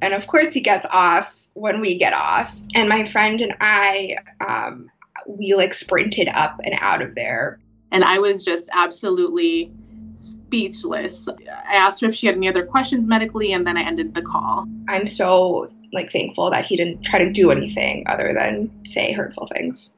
And 0.00 0.14
of 0.14 0.28
course, 0.28 0.54
he 0.54 0.60
gets 0.60 0.86
off 0.90 1.34
when 1.58 1.80
we 1.80 1.98
get 1.98 2.12
off. 2.12 2.54
And 2.74 2.88
my 2.88 3.04
friend 3.04 3.40
and 3.40 3.54
I, 3.60 4.16
um, 4.46 4.90
we 5.26 5.54
like 5.54 5.74
sprinted 5.74 6.28
up 6.28 6.60
and 6.64 6.74
out 6.80 7.02
of 7.02 7.14
there. 7.14 7.58
And 7.90 8.04
I 8.04 8.18
was 8.18 8.44
just 8.44 8.68
absolutely 8.72 9.72
speechless. 10.14 11.28
I 11.28 11.74
asked 11.74 12.00
her 12.00 12.08
if 12.08 12.14
she 12.14 12.26
had 12.26 12.36
any 12.36 12.48
other 12.48 12.66
questions 12.66 13.06
medically, 13.06 13.52
and 13.52 13.66
then 13.66 13.76
I 13.76 13.82
ended 13.82 14.14
the 14.14 14.22
call. 14.22 14.66
I'm 14.88 15.06
so 15.06 15.68
like 15.92 16.10
thankful 16.10 16.50
that 16.50 16.64
he 16.64 16.76
didn't 16.76 17.02
try 17.02 17.18
to 17.24 17.30
do 17.30 17.50
anything 17.50 18.04
other 18.06 18.32
than 18.34 18.70
say 18.84 19.12
hurtful 19.12 19.48
things. 19.54 19.94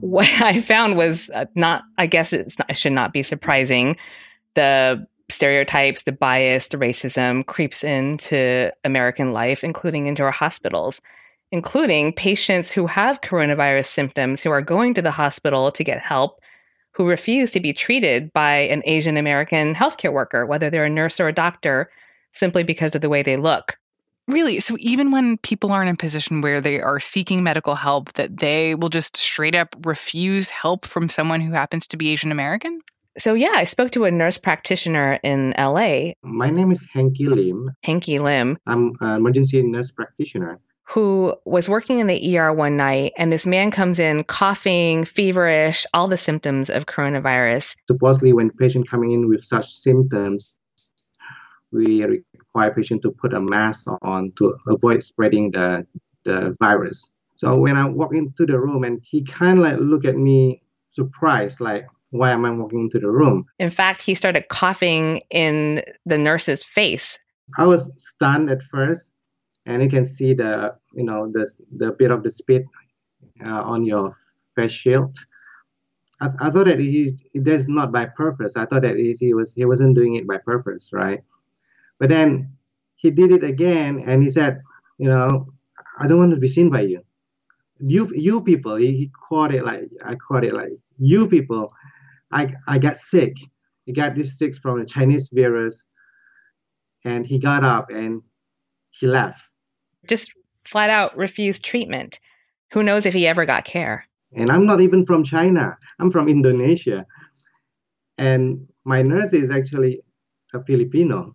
What 0.00 0.28
I 0.40 0.60
found 0.60 0.96
was 0.96 1.30
uh, 1.34 1.44
not, 1.54 1.82
I 1.98 2.06
guess 2.06 2.32
it's 2.32 2.58
not, 2.58 2.70
it 2.70 2.76
should 2.76 2.92
not 2.92 3.12
be 3.12 3.22
surprising. 3.22 3.96
The 4.54 5.06
stereotypes, 5.30 6.02
the 6.02 6.12
bias, 6.12 6.68
the 6.68 6.76
racism 6.76 7.44
creeps 7.46 7.82
into 7.84 8.70
American 8.84 9.32
life, 9.32 9.64
including 9.64 10.06
into 10.06 10.22
our 10.22 10.30
hospitals, 10.30 11.00
including 11.52 12.12
patients 12.12 12.70
who 12.70 12.86
have 12.86 13.20
coronavirus 13.20 13.86
symptoms 13.86 14.42
who 14.42 14.50
are 14.50 14.62
going 14.62 14.94
to 14.94 15.02
the 15.02 15.10
hospital 15.10 15.70
to 15.72 15.84
get 15.84 16.00
help, 16.00 16.40
who 16.92 17.08
refuse 17.08 17.50
to 17.52 17.60
be 17.60 17.72
treated 17.72 18.32
by 18.32 18.56
an 18.56 18.82
Asian 18.84 19.16
American 19.16 19.74
healthcare 19.74 20.12
worker, 20.12 20.46
whether 20.46 20.70
they're 20.70 20.84
a 20.84 20.90
nurse 20.90 21.18
or 21.18 21.28
a 21.28 21.32
doctor, 21.32 21.90
simply 22.32 22.62
because 22.62 22.94
of 22.94 23.00
the 23.00 23.08
way 23.08 23.22
they 23.22 23.36
look. 23.36 23.78
Really? 24.28 24.60
So 24.60 24.76
even 24.78 25.10
when 25.10 25.38
people 25.38 25.72
are 25.72 25.82
in 25.82 25.88
a 25.88 25.96
position 25.96 26.40
where 26.40 26.60
they 26.60 26.80
are 26.80 27.00
seeking 27.00 27.42
medical 27.42 27.74
help, 27.74 28.12
that 28.12 28.38
they 28.38 28.76
will 28.76 28.88
just 28.88 29.16
straight 29.16 29.56
up 29.56 29.74
refuse 29.84 30.50
help 30.50 30.86
from 30.86 31.08
someone 31.08 31.40
who 31.40 31.52
happens 31.52 31.86
to 31.88 31.96
be 31.96 32.10
Asian 32.10 32.30
American? 32.30 32.80
So, 33.20 33.34
yeah, 33.34 33.52
I 33.54 33.64
spoke 33.64 33.90
to 33.90 34.06
a 34.06 34.10
nurse 34.10 34.38
practitioner 34.38 35.20
in 35.22 35.52
LA. 35.58 36.12
My 36.22 36.48
name 36.48 36.72
is 36.72 36.86
Hanky 36.90 37.26
Lim. 37.26 37.68
Hanky 37.84 38.18
Lim. 38.18 38.56
I'm 38.66 38.92
an 39.02 39.16
emergency 39.16 39.62
nurse 39.62 39.90
practitioner. 39.90 40.58
Who 40.84 41.34
was 41.44 41.68
working 41.68 41.98
in 41.98 42.06
the 42.06 42.38
ER 42.38 42.50
one 42.50 42.78
night, 42.78 43.12
and 43.18 43.30
this 43.30 43.44
man 43.44 43.70
comes 43.70 43.98
in 43.98 44.24
coughing, 44.24 45.04
feverish, 45.04 45.84
all 45.92 46.08
the 46.08 46.16
symptoms 46.16 46.70
of 46.70 46.86
coronavirus. 46.86 47.76
Supposedly, 47.88 48.32
when 48.32 48.48
patient 48.52 48.88
coming 48.88 49.10
in 49.10 49.28
with 49.28 49.44
such 49.44 49.70
symptoms, 49.70 50.56
we 51.72 52.02
require 52.02 52.74
patient 52.74 53.02
to 53.02 53.10
put 53.10 53.34
a 53.34 53.40
mask 53.42 53.84
on 54.00 54.32
to 54.38 54.56
avoid 54.66 55.04
spreading 55.04 55.50
the, 55.50 55.86
the 56.24 56.56
virus. 56.58 57.12
So 57.36 57.54
when 57.58 57.76
I 57.76 57.86
walk 57.86 58.14
into 58.14 58.46
the 58.46 58.58
room, 58.58 58.82
and 58.82 58.98
he 59.04 59.22
kind 59.24 59.58
of 59.58 59.64
like 59.64 59.78
look 59.78 60.06
at 60.06 60.16
me 60.16 60.62
surprised, 60.92 61.60
like, 61.60 61.84
why 62.10 62.32
am 62.32 62.44
I 62.44 62.50
walking 62.50 62.80
into 62.80 62.98
the 62.98 63.10
room? 63.10 63.46
In 63.58 63.70
fact, 63.70 64.02
he 64.02 64.14
started 64.14 64.48
coughing 64.48 65.22
in 65.30 65.82
the 66.04 66.18
nurse's 66.18 66.62
face. 66.62 67.18
I 67.58 67.66
was 67.66 67.90
stunned 67.98 68.50
at 68.50 68.62
first, 68.62 69.12
and 69.66 69.82
you 69.82 69.88
can 69.88 70.06
see 70.06 70.34
the 70.34 70.74
you 70.92 71.04
know 71.04 71.30
the 71.32 71.50
the 71.76 71.92
bit 71.92 72.10
of 72.10 72.22
the 72.22 72.30
spit 72.30 72.64
uh, 73.44 73.62
on 73.62 73.84
your 73.84 74.14
face 74.54 74.72
shield. 74.72 75.16
I, 76.20 76.28
I 76.40 76.50
thought 76.50 76.66
that 76.66 76.78
he 76.78 77.16
that's 77.34 77.68
not 77.68 77.92
by 77.92 78.06
purpose. 78.06 78.56
I 78.56 78.66
thought 78.66 78.82
that 78.82 78.96
he, 78.96 79.14
he 79.18 79.34
was 79.34 79.54
he 79.54 79.64
wasn't 79.64 79.94
doing 79.94 80.14
it 80.14 80.26
by 80.26 80.38
purpose, 80.38 80.90
right? 80.92 81.22
But 81.98 82.08
then 82.08 82.52
he 82.96 83.10
did 83.10 83.30
it 83.30 83.44
again, 83.44 84.02
and 84.06 84.22
he 84.22 84.30
said, 84.30 84.60
you 84.98 85.08
know, 85.08 85.46
I 85.98 86.06
don't 86.06 86.18
want 86.18 86.34
to 86.34 86.40
be 86.40 86.48
seen 86.48 86.70
by 86.70 86.82
you. 86.82 87.02
You 87.78 88.12
you 88.14 88.42
people. 88.42 88.76
He, 88.76 88.92
he 88.96 89.10
called 89.28 89.54
it 89.54 89.64
like 89.64 89.88
I 90.04 90.14
called 90.16 90.44
it 90.44 90.54
like 90.54 90.72
you 90.98 91.28
people 91.28 91.72
I, 92.32 92.54
I 92.66 92.78
got 92.78 92.98
sick. 92.98 93.36
he 93.84 93.92
got 93.92 94.14
this 94.14 94.38
sick 94.38 94.54
from 94.56 94.80
a 94.80 94.84
Chinese 94.84 95.28
virus, 95.32 95.86
and 97.04 97.26
he 97.26 97.38
got 97.38 97.64
up 97.64 97.90
and 97.90 98.22
he 98.90 99.06
left. 99.06 99.42
Just 100.06 100.32
flat 100.64 100.90
out 100.90 101.16
refused 101.16 101.64
treatment. 101.64 102.20
Who 102.72 102.82
knows 102.82 103.06
if 103.06 103.14
he 103.14 103.26
ever 103.26 103.44
got 103.44 103.64
care? 103.64 104.06
And 104.32 104.50
I'm 104.50 104.64
not 104.64 104.80
even 104.80 105.04
from 105.04 105.24
China. 105.24 105.76
I'm 105.98 106.10
from 106.10 106.28
Indonesia. 106.28 107.04
And 108.16 108.68
my 108.84 109.02
nurse 109.02 109.32
is 109.32 109.50
actually 109.50 110.00
a 110.54 110.62
Filipino. 110.62 111.34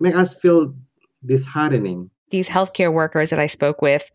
Make 0.00 0.16
us 0.16 0.34
feel 0.34 0.74
disheartening. 1.24 2.10
These 2.30 2.48
healthcare 2.48 2.92
workers 2.92 3.30
that 3.30 3.38
I 3.38 3.46
spoke 3.46 3.80
with, 3.80 4.10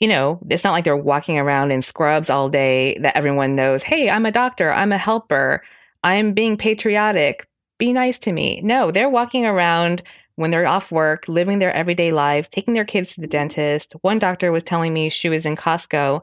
you 0.00 0.08
know, 0.08 0.38
it's 0.48 0.64
not 0.64 0.72
like 0.72 0.84
they're 0.84 0.96
walking 0.96 1.38
around 1.38 1.70
in 1.70 1.82
scrubs 1.82 2.30
all 2.30 2.48
day 2.48 2.98
that 2.98 3.16
everyone 3.16 3.54
knows, 3.54 3.82
hey, 3.82 4.08
I'm 4.08 4.26
a 4.26 4.32
doctor, 4.32 4.72
I'm 4.72 4.92
a 4.92 4.98
helper, 4.98 5.62
I'm 6.02 6.32
being 6.32 6.56
patriotic, 6.56 7.46
be 7.78 7.92
nice 7.92 8.18
to 8.20 8.32
me. 8.32 8.60
No, 8.62 8.90
they're 8.90 9.10
walking 9.10 9.44
around 9.44 10.02
when 10.36 10.50
they're 10.50 10.66
off 10.66 10.90
work, 10.90 11.28
living 11.28 11.58
their 11.58 11.72
everyday 11.72 12.12
lives, 12.12 12.48
taking 12.48 12.72
their 12.72 12.84
kids 12.84 13.14
to 13.14 13.20
the 13.20 13.26
dentist. 13.26 13.92
One 14.00 14.18
doctor 14.18 14.50
was 14.50 14.62
telling 14.64 14.94
me 14.94 15.10
she 15.10 15.28
was 15.28 15.44
in 15.44 15.54
Costco 15.54 16.22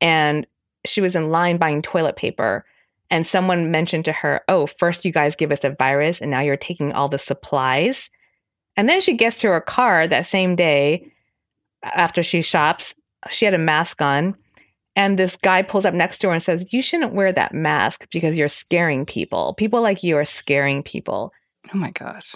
and 0.00 0.46
she 0.84 1.00
was 1.00 1.16
in 1.16 1.30
line 1.30 1.56
buying 1.56 1.82
toilet 1.82 2.14
paper. 2.14 2.64
And 3.10 3.26
someone 3.26 3.70
mentioned 3.70 4.04
to 4.06 4.12
her, 4.12 4.42
Oh, 4.48 4.66
first 4.66 5.04
you 5.04 5.12
guys 5.12 5.36
give 5.36 5.52
us 5.52 5.64
a 5.64 5.70
virus, 5.70 6.20
and 6.20 6.30
now 6.30 6.40
you're 6.40 6.56
taking 6.56 6.92
all 6.92 7.08
the 7.08 7.18
supplies. 7.18 8.10
And 8.76 8.88
then 8.88 9.00
she 9.00 9.16
gets 9.16 9.40
to 9.40 9.48
her 9.48 9.60
car 9.60 10.06
that 10.06 10.26
same 10.26 10.56
day 10.56 11.12
after 11.82 12.22
she 12.22 12.42
shops. 12.42 12.94
She 13.30 13.44
had 13.44 13.54
a 13.54 13.58
mask 13.58 14.02
on. 14.02 14.36
And 14.94 15.18
this 15.18 15.36
guy 15.36 15.60
pulls 15.62 15.84
up 15.84 15.92
next 15.92 16.18
to 16.18 16.28
her 16.28 16.32
and 16.32 16.42
says, 16.42 16.72
You 16.72 16.80
shouldn't 16.80 17.12
wear 17.12 17.32
that 17.32 17.52
mask 17.52 18.08
because 18.10 18.38
you're 18.38 18.48
scaring 18.48 19.04
people. 19.04 19.54
People 19.54 19.82
like 19.82 20.02
you 20.02 20.16
are 20.16 20.24
scaring 20.24 20.82
people. 20.82 21.32
Oh 21.72 21.76
my 21.76 21.90
gosh. 21.90 22.34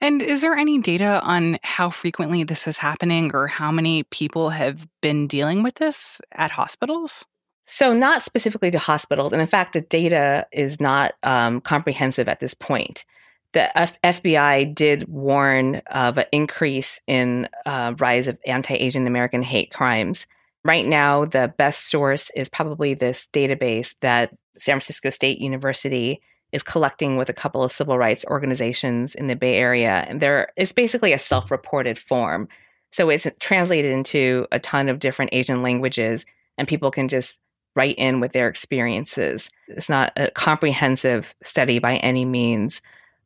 And 0.00 0.22
is 0.22 0.42
there 0.42 0.54
any 0.54 0.78
data 0.78 1.20
on 1.22 1.58
how 1.62 1.90
frequently 1.90 2.44
this 2.44 2.66
is 2.66 2.78
happening 2.78 3.30
or 3.34 3.48
how 3.48 3.72
many 3.72 4.04
people 4.04 4.50
have 4.50 4.86
been 5.00 5.26
dealing 5.26 5.62
with 5.62 5.76
this 5.76 6.20
at 6.32 6.50
hospitals? 6.50 7.24
So, 7.64 7.94
not 7.94 8.22
specifically 8.22 8.70
to 8.70 8.78
hospitals. 8.78 9.32
And 9.32 9.40
in 9.40 9.48
fact, 9.48 9.72
the 9.72 9.80
data 9.80 10.46
is 10.52 10.80
not 10.80 11.14
um, 11.22 11.62
comprehensive 11.62 12.28
at 12.28 12.40
this 12.40 12.52
point. 12.52 13.06
The 13.54 13.76
F- 13.78 14.00
FBI 14.02 14.74
did 14.74 15.08
warn 15.08 15.76
of 15.86 16.18
an 16.18 16.26
increase 16.32 17.00
in 17.06 17.48
uh, 17.64 17.94
rise 17.98 18.28
of 18.28 18.36
anti 18.46 18.74
Asian 18.74 19.06
American 19.06 19.42
hate 19.42 19.72
crimes. 19.72 20.26
Right 20.64 20.86
now, 20.86 21.24
the 21.24 21.54
best 21.56 21.88
source 21.88 22.30
is 22.34 22.48
probably 22.48 22.94
this 22.94 23.28
database 23.32 23.94
that 24.00 24.30
San 24.58 24.74
Francisco 24.74 25.10
State 25.10 25.38
University 25.38 26.20
is 26.52 26.62
collecting 26.62 27.16
with 27.16 27.28
a 27.28 27.34
couple 27.34 27.62
of 27.62 27.72
civil 27.72 27.96
rights 27.96 28.24
organizations 28.26 29.14
in 29.14 29.28
the 29.28 29.36
Bay 29.36 29.56
Area. 29.56 30.04
And 30.08 30.20
there 30.20 30.52
it's 30.56 30.72
basically 30.72 31.12
a 31.12 31.18
self-reported 31.18 31.98
form. 31.98 32.48
So 32.90 33.08
it's 33.08 33.26
translated 33.40 33.92
into 33.92 34.46
a 34.52 34.58
ton 34.58 34.88
of 34.88 35.00
different 35.00 35.30
Asian 35.32 35.62
languages 35.62 36.26
and 36.58 36.68
people 36.68 36.90
can 36.90 37.08
just 37.08 37.40
write 37.76 37.96
in 37.98 38.20
with 38.20 38.32
their 38.32 38.48
experiences. 38.48 39.50
It's 39.68 39.88
not 39.88 40.12
a 40.16 40.30
comprehensive 40.30 41.34
study 41.42 41.78
by 41.78 41.96
any 41.96 42.24
means, 42.24 42.80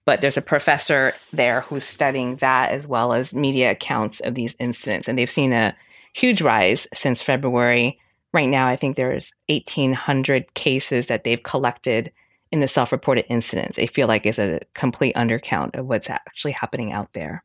but 0.09 0.23
there's 0.23 0.39
a 0.39 0.43
professor 0.43 1.13
there 1.35 1.61
who's 1.61 1.85
studying 1.85 2.37
that 2.37 2.71
as 2.71 2.89
well 2.89 3.13
as 3.13 3.35
media 3.35 3.73
accounts 3.73 4.21
of 4.21 4.35
these 4.35 4.57
incidents. 4.59 5.07
And 5.07 5.19
they've 5.19 5.29
seen 5.29 5.53
a 5.53 5.77
huge 6.15 6.41
rise 6.41 6.89
since 6.95 7.21
February. 7.21 8.01
Right 8.33 8.49
now, 8.49 8.67
I 8.67 8.75
think 8.75 8.97
there's 8.97 9.35
1,800 9.51 10.55
cases 10.55 11.09
that 11.09 11.25
they've 11.25 11.43
collected 11.43 12.11
in 12.51 12.61
the 12.61 12.69
self-reported 12.69 13.27
incidents 13.29 13.77
they 13.77 13.87
feel 13.87 14.09
like 14.09 14.25
is 14.25 14.39
a 14.39 14.61
complete 14.73 15.15
undercount 15.15 15.79
of 15.79 15.85
what's 15.85 16.09
actually 16.09 16.53
happening 16.53 16.91
out 16.91 17.13
there 17.13 17.45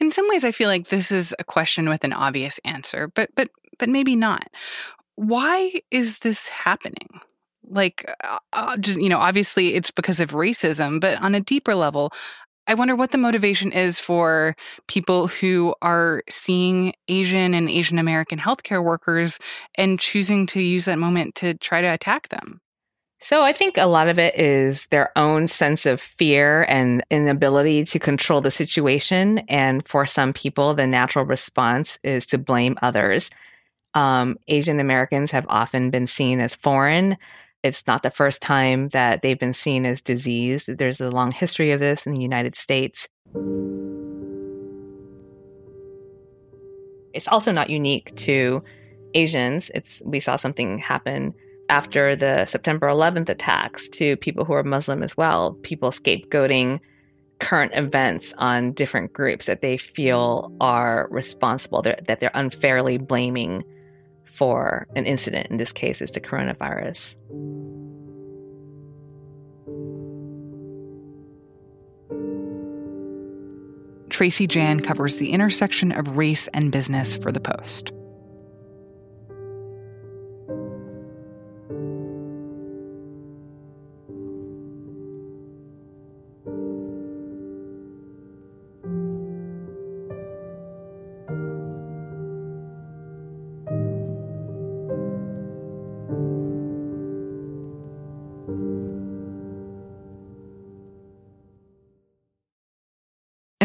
in 0.00 0.10
some 0.10 0.26
ways 0.30 0.42
i 0.42 0.50
feel 0.50 0.68
like 0.70 0.88
this 0.88 1.12
is 1.12 1.34
a 1.38 1.44
question 1.44 1.86
with 1.86 2.02
an 2.02 2.14
obvious 2.14 2.58
answer 2.64 3.08
but 3.08 3.28
but 3.36 3.50
but 3.78 3.90
maybe 3.90 4.16
not 4.16 4.48
why 5.16 5.70
is 5.90 6.20
this 6.20 6.48
happening 6.48 7.20
like 7.68 8.10
uh, 8.24 8.38
uh 8.52 8.76
just, 8.76 9.00
you 9.00 9.08
know 9.08 9.18
obviously 9.18 9.74
it's 9.74 9.90
because 9.90 10.20
of 10.20 10.30
racism 10.30 11.00
but 11.00 11.20
on 11.20 11.34
a 11.34 11.40
deeper 11.40 11.74
level 11.74 12.12
I 12.66 12.74
wonder 12.74 12.94
what 12.94 13.10
the 13.10 13.18
motivation 13.18 13.72
is 13.72 13.98
for 13.98 14.54
people 14.86 15.26
who 15.26 15.74
are 15.82 16.22
seeing 16.28 16.92
Asian 17.08 17.52
and 17.52 17.68
Asian 17.68 17.98
American 17.98 18.38
healthcare 18.38 18.84
workers 18.84 19.40
and 19.74 19.98
choosing 19.98 20.46
to 20.46 20.62
use 20.62 20.84
that 20.84 20.98
moment 20.98 21.34
to 21.36 21.54
try 21.54 21.80
to 21.80 21.88
attack 21.88 22.28
them. 22.28 22.60
So 23.22 23.42
I 23.42 23.52
think 23.52 23.76
a 23.76 23.86
lot 23.86 24.08
of 24.08 24.18
it 24.18 24.38
is 24.38 24.86
their 24.86 25.16
own 25.18 25.46
sense 25.46 25.84
of 25.84 26.00
fear 26.00 26.64
and 26.68 27.04
inability 27.10 27.84
to 27.86 27.98
control 27.98 28.40
the 28.40 28.50
situation. 28.50 29.38
And 29.48 29.86
for 29.86 30.06
some 30.06 30.32
people, 30.32 30.72
the 30.72 30.86
natural 30.86 31.26
response 31.26 31.98
is 32.02 32.24
to 32.26 32.38
blame 32.38 32.78
others. 32.80 33.30
Um, 33.92 34.38
Asian 34.48 34.80
Americans 34.80 35.32
have 35.32 35.46
often 35.48 35.90
been 35.90 36.06
seen 36.06 36.40
as 36.40 36.54
foreign. 36.54 37.18
It's 37.62 37.86
not 37.86 38.02
the 38.02 38.10
first 38.10 38.40
time 38.40 38.88
that 38.88 39.20
they've 39.20 39.38
been 39.38 39.52
seen 39.52 39.84
as 39.84 40.00
diseased. 40.00 40.78
There's 40.78 41.00
a 41.00 41.10
long 41.10 41.30
history 41.30 41.72
of 41.72 41.80
this 41.80 42.06
in 42.06 42.12
the 42.12 42.20
United 42.20 42.56
States. 42.56 43.08
It's 47.12 47.28
also 47.28 47.52
not 47.52 47.68
unique 47.68 48.14
to 48.16 48.62
Asians. 49.14 49.70
It's 49.74 50.00
we 50.04 50.20
saw 50.20 50.36
something 50.36 50.78
happen 50.78 51.34
after 51.68 52.16
the 52.16 52.46
September 52.46 52.88
11th 52.88 53.28
attacks 53.28 53.88
to 53.90 54.16
people 54.16 54.44
who 54.44 54.54
are 54.54 54.62
Muslim 54.62 55.02
as 55.02 55.16
well, 55.16 55.52
people 55.62 55.90
scapegoating 55.90 56.80
current 57.40 57.72
events 57.74 58.34
on 58.38 58.72
different 58.72 59.12
groups 59.12 59.46
that 59.46 59.60
they 59.60 59.76
feel 59.76 60.52
are 60.60 61.08
responsible, 61.10 61.82
that 61.82 62.18
they're 62.18 62.30
unfairly 62.34 62.98
blaming 62.98 63.64
for 64.30 64.86
an 64.94 65.06
incident. 65.06 65.48
In 65.50 65.56
this 65.56 65.72
case, 65.72 66.00
is 66.00 66.12
the 66.12 66.20
coronavirus. 66.20 67.16
Tracy 74.08 74.46
Jan 74.46 74.80
covers 74.80 75.16
the 75.16 75.30
intersection 75.30 75.92
of 75.92 76.16
race 76.16 76.48
and 76.48 76.70
business 76.70 77.16
for 77.16 77.32
The 77.32 77.40
Post. 77.40 77.92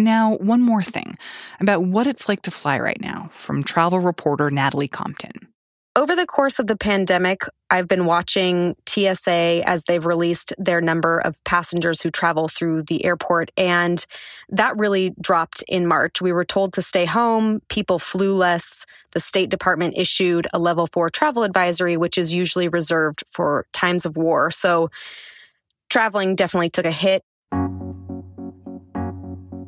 Now, 0.05 0.37
one 0.37 0.61
more 0.61 0.83
thing 0.83 1.17
about 1.59 1.83
what 1.83 2.07
it's 2.07 2.29
like 2.29 2.43
to 2.43 2.51
fly 2.51 2.79
right 2.79 3.01
now 3.01 3.29
from 3.35 3.63
travel 3.63 3.99
reporter 3.99 4.49
Natalie 4.49 4.87
Compton. 4.87 5.49
Over 5.97 6.13
the 6.13 6.25
course 6.25 6.59
of 6.59 6.67
the 6.67 6.75
pandemic, 6.75 7.43
I've 7.69 7.87
been 7.87 8.05
watching 8.05 8.75
TSA 8.85 9.61
as 9.65 9.85
they've 9.85 10.05
released 10.05 10.53
their 10.57 10.81
number 10.81 11.19
of 11.19 11.41
passengers 11.45 12.01
who 12.01 12.11
travel 12.11 12.49
through 12.49 12.83
the 12.83 13.05
airport, 13.05 13.49
and 13.55 14.05
that 14.49 14.77
really 14.77 15.13
dropped 15.21 15.63
in 15.69 15.87
March. 15.87 16.21
We 16.21 16.33
were 16.33 16.43
told 16.43 16.73
to 16.73 16.81
stay 16.81 17.05
home, 17.05 17.61
people 17.69 17.97
flew 17.97 18.35
less. 18.35 18.85
The 19.11 19.21
State 19.21 19.49
Department 19.49 19.93
issued 19.95 20.47
a 20.51 20.59
level 20.59 20.87
four 20.87 21.09
travel 21.09 21.43
advisory, 21.43 21.95
which 21.95 22.17
is 22.17 22.33
usually 22.33 22.67
reserved 22.67 23.23
for 23.31 23.65
times 23.71 24.05
of 24.05 24.17
war. 24.17 24.51
So 24.51 24.89
traveling 25.89 26.35
definitely 26.35 26.71
took 26.71 26.85
a 26.85 26.91
hit. 26.91 27.23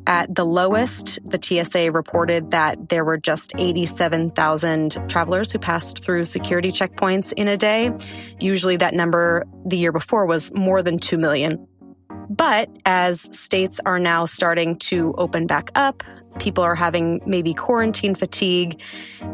At 0.08 0.34
the 0.34 0.46
lowest, 0.46 1.18
the 1.26 1.38
TSA 1.38 1.92
reported 1.92 2.50
that 2.52 2.88
there 2.88 3.04
were 3.04 3.18
just 3.18 3.52
87,000 3.58 4.96
travelers 5.06 5.52
who 5.52 5.58
passed 5.58 6.02
through 6.02 6.24
security 6.24 6.70
checkpoints 6.70 7.34
in 7.34 7.46
a 7.46 7.58
day. 7.58 7.92
Usually, 8.40 8.78
that 8.78 8.94
number 8.94 9.44
the 9.66 9.76
year 9.76 9.92
before 9.92 10.24
was 10.24 10.50
more 10.54 10.82
than 10.82 10.98
2 10.98 11.18
million. 11.18 11.67
But 12.30 12.68
as 12.84 13.22
states 13.36 13.80
are 13.86 13.98
now 13.98 14.26
starting 14.26 14.76
to 14.76 15.14
open 15.16 15.46
back 15.46 15.70
up, 15.74 16.02
people 16.38 16.62
are 16.62 16.74
having 16.74 17.22
maybe 17.26 17.54
quarantine 17.54 18.14
fatigue, 18.14 18.80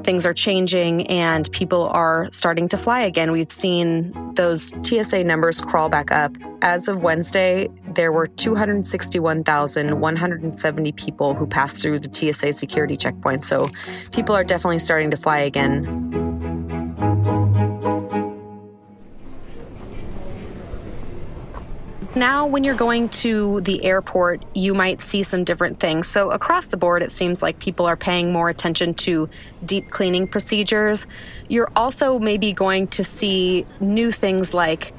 things 0.04 0.24
are 0.24 0.33
changing, 0.33 1.09
and 1.09 1.50
people 1.52 1.88
are 1.88 2.28
starting 2.33 2.68
to 2.68 2.76
fly 2.76 3.00
again. 3.00 3.33
We've 3.33 3.50
seen 3.50 4.14
those 4.35 4.72
TSA 4.83 5.24
numbers 5.24 5.61
crawl 5.61 5.88
back 5.88 6.12
up. 6.12 6.37
As 6.62 6.87
of 6.88 7.02
Wednesday, 7.02 7.68
there 7.94 8.12
were 8.12 8.26
261,170 8.26 10.92
people 10.92 11.35
who 11.35 11.46
passed 11.46 11.80
through 11.80 11.98
the 11.98 12.33
TSA 12.33 12.54
security 12.54 12.96
checkpoint. 12.96 13.44
So 13.44 13.68
people 14.12 14.35
are 14.35 14.44
definitely 14.44 14.78
starting 14.78 15.11
to 15.11 15.16
fly 15.16 15.38
again. 15.38 16.24
Now, 22.16 22.46
when 22.46 22.62
you're 22.62 22.77
going 22.77 23.09
to 23.09 23.61
the 23.62 23.85
airport, 23.85 24.44
you 24.55 24.72
might 24.72 25.03
see 25.03 25.24
some 25.24 25.42
different 25.42 25.81
things. 25.81 26.07
So, 26.07 26.31
across 26.31 26.66
the 26.66 26.77
board, 26.77 27.03
it 27.03 27.11
seems 27.11 27.42
like 27.42 27.59
people 27.59 27.87
are 27.87 27.96
paying 27.96 28.33
more 28.33 28.48
attention 28.48 28.94
to 28.94 29.29
deep 29.64 29.90
cleaning 29.90 30.29
procedures. 30.29 31.09
You're 31.48 31.72
also 31.74 32.20
maybe 32.20 32.53
going 32.53 32.87
to 32.88 33.03
see 33.03 33.66
new 33.81 34.12
things 34.12 34.55
like 34.55 34.92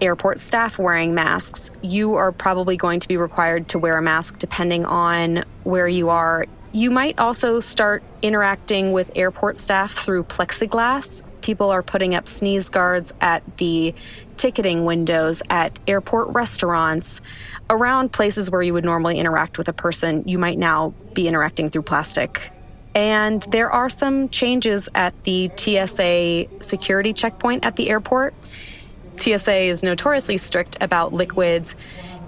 airport 0.00 0.38
staff 0.38 0.78
wearing 0.78 1.14
masks. 1.14 1.72
You 1.82 2.14
are 2.14 2.30
probably 2.30 2.76
going 2.76 3.00
to 3.00 3.08
be 3.08 3.16
required 3.16 3.68
to 3.70 3.78
wear 3.80 3.98
a 3.98 4.02
mask 4.02 4.38
depending 4.38 4.84
on 4.84 5.44
where 5.64 5.88
you 5.88 6.10
are. 6.10 6.46
You 6.70 6.92
might 6.92 7.18
also 7.18 7.58
start 7.58 8.04
interacting 8.22 8.92
with 8.92 9.10
airport 9.16 9.56
staff 9.56 9.92
through 9.92 10.24
plexiglass. 10.24 11.22
People 11.40 11.70
are 11.70 11.82
putting 11.82 12.14
up 12.14 12.28
sneeze 12.28 12.68
guards 12.68 13.14
at 13.20 13.42
the 13.56 13.94
ticketing 14.36 14.84
windows, 14.84 15.42
at 15.50 15.78
airport 15.86 16.28
restaurants, 16.28 17.20
around 17.70 18.12
places 18.12 18.50
where 18.50 18.62
you 18.62 18.72
would 18.72 18.84
normally 18.84 19.18
interact 19.18 19.58
with 19.58 19.68
a 19.68 19.72
person. 19.72 20.22
You 20.26 20.38
might 20.38 20.58
now 20.58 20.94
be 21.14 21.28
interacting 21.28 21.70
through 21.70 21.82
plastic. 21.82 22.50
And 22.94 23.42
there 23.50 23.70
are 23.70 23.90
some 23.90 24.30
changes 24.30 24.88
at 24.94 25.22
the 25.24 25.50
TSA 25.56 26.46
security 26.60 27.12
checkpoint 27.12 27.64
at 27.64 27.76
the 27.76 27.90
airport. 27.90 28.34
TSA 29.18 29.54
is 29.54 29.82
notoriously 29.82 30.38
strict 30.38 30.78
about 30.80 31.12
liquids, 31.12 31.76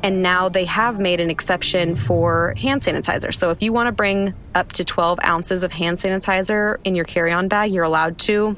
and 0.02 0.22
now 0.22 0.48
they 0.48 0.64
have 0.64 0.98
made 0.98 1.20
an 1.20 1.30
exception 1.30 1.96
for 1.96 2.54
hand 2.56 2.82
sanitizer. 2.82 3.34
So 3.34 3.50
if 3.50 3.62
you 3.62 3.72
want 3.72 3.88
to 3.88 3.92
bring 3.92 4.34
up 4.54 4.72
to 4.72 4.84
12 4.84 5.18
ounces 5.24 5.62
of 5.62 5.72
hand 5.72 5.96
sanitizer 5.96 6.76
in 6.84 6.94
your 6.94 7.04
carry 7.04 7.32
on 7.32 7.48
bag, 7.48 7.72
you're 7.72 7.84
allowed 7.84 8.18
to. 8.20 8.56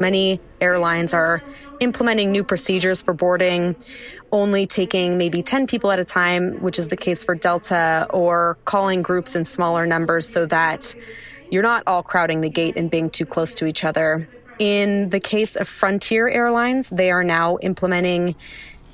Many 0.00 0.40
airlines 0.60 1.14
are 1.14 1.42
implementing 1.80 2.32
new 2.32 2.44
procedures 2.44 3.02
for 3.02 3.14
boarding, 3.14 3.76
only 4.32 4.66
taking 4.66 5.18
maybe 5.18 5.42
10 5.42 5.66
people 5.66 5.90
at 5.90 5.98
a 5.98 6.04
time, 6.04 6.60
which 6.60 6.78
is 6.78 6.88
the 6.88 6.96
case 6.96 7.24
for 7.24 7.34
Delta, 7.34 8.06
or 8.10 8.58
calling 8.64 9.02
groups 9.02 9.36
in 9.36 9.44
smaller 9.44 9.86
numbers 9.86 10.28
so 10.28 10.46
that 10.46 10.94
you're 11.50 11.62
not 11.62 11.82
all 11.86 12.02
crowding 12.02 12.40
the 12.40 12.50
gate 12.50 12.76
and 12.76 12.90
being 12.90 13.10
too 13.10 13.26
close 13.26 13.54
to 13.54 13.66
each 13.66 13.84
other. 13.84 14.28
In 14.58 15.08
the 15.10 15.20
case 15.20 15.56
of 15.56 15.68
Frontier 15.68 16.28
Airlines, 16.28 16.90
they 16.90 17.10
are 17.10 17.24
now 17.24 17.58
implementing 17.62 18.34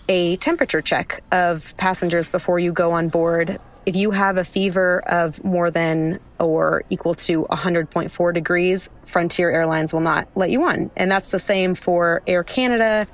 a 0.08 0.36
temperature 0.36 0.82
check 0.82 1.22
of 1.32 1.74
passengers 1.76 2.28
before 2.28 2.58
you 2.58 2.72
go 2.72 2.92
on 2.92 3.08
board. 3.08 3.58
If 3.86 3.96
you 3.96 4.12
have 4.12 4.38
a 4.38 4.44
fever 4.44 5.02
of 5.06 5.44
more 5.44 5.70
than 5.70 6.18
or 6.38 6.84
equal 6.88 7.14
to 7.14 7.44
100.4 7.44 8.34
degrees, 8.34 8.90
Frontier 9.04 9.50
Airlines 9.50 9.92
will 9.92 10.00
not 10.00 10.26
let 10.34 10.50
you 10.50 10.64
on. 10.64 10.90
And 10.96 11.10
that's 11.10 11.30
the 11.30 11.38
same 11.38 11.74
for 11.74 12.22
Air 12.26 12.44
Canada, 12.44 13.06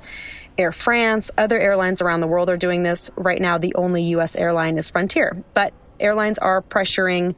Air 0.57 0.71
France. 0.71 1.29
Other 1.37 1.59
airlines 1.59 2.01
around 2.01 2.21
the 2.21 2.27
world 2.27 2.49
are 2.49 2.57
doing 2.57 2.83
this. 2.83 3.11
Right 3.15 3.41
now, 3.41 3.57
the 3.57 3.75
only 3.75 4.03
US 4.15 4.35
airline 4.37 4.77
is 4.77 4.89
Frontier. 4.89 5.43
But 5.53 5.73
airlines 5.99 6.37
are 6.37 6.61
pressuring 6.61 7.35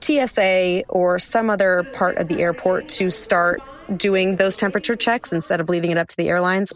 TSA 0.00 0.82
or 0.88 1.20
some 1.20 1.50
other 1.50 1.84
part 1.92 2.18
of 2.18 2.26
the 2.26 2.40
airport 2.40 2.88
to 2.90 3.10
start 3.10 3.62
doing 3.96 4.36
those 4.36 4.56
temperature 4.56 4.96
checks 4.96 5.32
instead 5.32 5.60
of 5.60 5.68
leaving 5.68 5.92
it 5.92 5.98
up 5.98 6.08
to 6.08 6.16
the 6.16 6.28
airlines. 6.28 6.72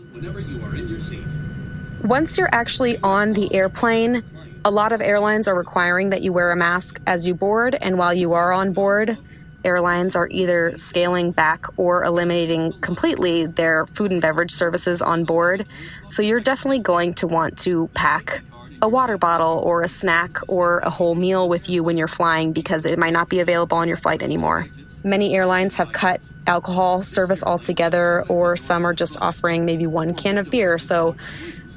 Once 2.04 2.38
you're 2.38 2.48
actually 2.52 2.96
on 2.98 3.32
the 3.32 3.52
airplane, 3.52 4.22
a 4.66 4.70
lot 4.70 4.90
of 4.90 5.00
airlines 5.00 5.46
are 5.46 5.54
requiring 5.54 6.10
that 6.10 6.22
you 6.22 6.32
wear 6.32 6.50
a 6.50 6.56
mask 6.56 7.00
as 7.06 7.28
you 7.28 7.36
board, 7.36 7.76
and 7.80 7.96
while 7.98 8.12
you 8.12 8.32
are 8.32 8.52
on 8.52 8.72
board, 8.72 9.16
airlines 9.64 10.16
are 10.16 10.26
either 10.32 10.72
scaling 10.76 11.30
back 11.30 11.66
or 11.76 12.02
eliminating 12.02 12.72
completely 12.80 13.46
their 13.46 13.86
food 13.86 14.10
and 14.10 14.20
beverage 14.20 14.50
services 14.50 15.00
on 15.00 15.22
board. 15.22 15.64
So 16.08 16.20
you're 16.20 16.40
definitely 16.40 16.80
going 16.80 17.14
to 17.14 17.28
want 17.28 17.56
to 17.58 17.88
pack 17.94 18.42
a 18.82 18.88
water 18.88 19.16
bottle 19.16 19.62
or 19.64 19.82
a 19.82 19.88
snack 19.88 20.38
or 20.48 20.80
a 20.80 20.90
whole 20.90 21.14
meal 21.14 21.48
with 21.48 21.68
you 21.68 21.84
when 21.84 21.96
you're 21.96 22.08
flying 22.08 22.52
because 22.52 22.86
it 22.86 22.98
might 22.98 23.12
not 23.12 23.28
be 23.28 23.38
available 23.38 23.78
on 23.78 23.86
your 23.86 23.96
flight 23.96 24.20
anymore. 24.20 24.66
Many 25.04 25.36
airlines 25.36 25.76
have 25.76 25.92
cut 25.92 26.20
alcohol 26.48 27.02
service 27.02 27.44
altogether, 27.44 28.24
or 28.28 28.56
some 28.56 28.84
are 28.84 28.94
just 28.94 29.16
offering 29.20 29.64
maybe 29.64 29.86
one 29.86 30.12
can 30.12 30.38
of 30.38 30.50
beer. 30.50 30.76
So 30.78 31.14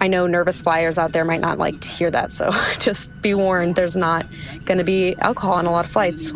I 0.02 0.08
know 0.08 0.28
nervous 0.28 0.62
flyers 0.62 0.98
out 0.98 1.12
there 1.12 1.26
might 1.26 1.42
not 1.42 1.58
like 1.58 1.82
to 1.82 1.90
hear 1.90 2.10
that. 2.12 2.32
So 2.32 2.52
just 2.80 3.10
be 3.22 3.34
warned 3.34 3.76
there's 3.76 3.98
not 3.98 4.26
going 4.66 4.78
to 4.78 4.84
be 4.84 5.16
alcohol 5.18 5.54
on 5.54 5.66
a 5.66 5.72
lot 5.72 5.86
of 5.86 5.92
flights. 5.92 6.34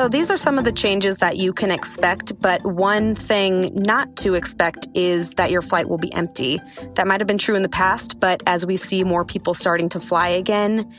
So, 0.00 0.08
these 0.08 0.30
are 0.30 0.38
some 0.38 0.58
of 0.58 0.64
the 0.64 0.72
changes 0.72 1.18
that 1.18 1.36
you 1.36 1.52
can 1.52 1.70
expect, 1.70 2.40
but 2.40 2.64
one 2.64 3.14
thing 3.14 3.70
not 3.74 4.16
to 4.16 4.32
expect 4.32 4.88
is 4.94 5.34
that 5.34 5.50
your 5.50 5.60
flight 5.60 5.90
will 5.90 5.98
be 5.98 6.10
empty. 6.14 6.58
That 6.94 7.06
might 7.06 7.20
have 7.20 7.26
been 7.26 7.36
true 7.36 7.54
in 7.54 7.60
the 7.60 7.68
past, 7.68 8.18
but 8.18 8.42
as 8.46 8.64
we 8.64 8.78
see 8.78 9.04
more 9.04 9.26
people 9.26 9.52
starting 9.52 9.90
to 9.90 10.00
fly 10.00 10.28
again, 10.28 10.90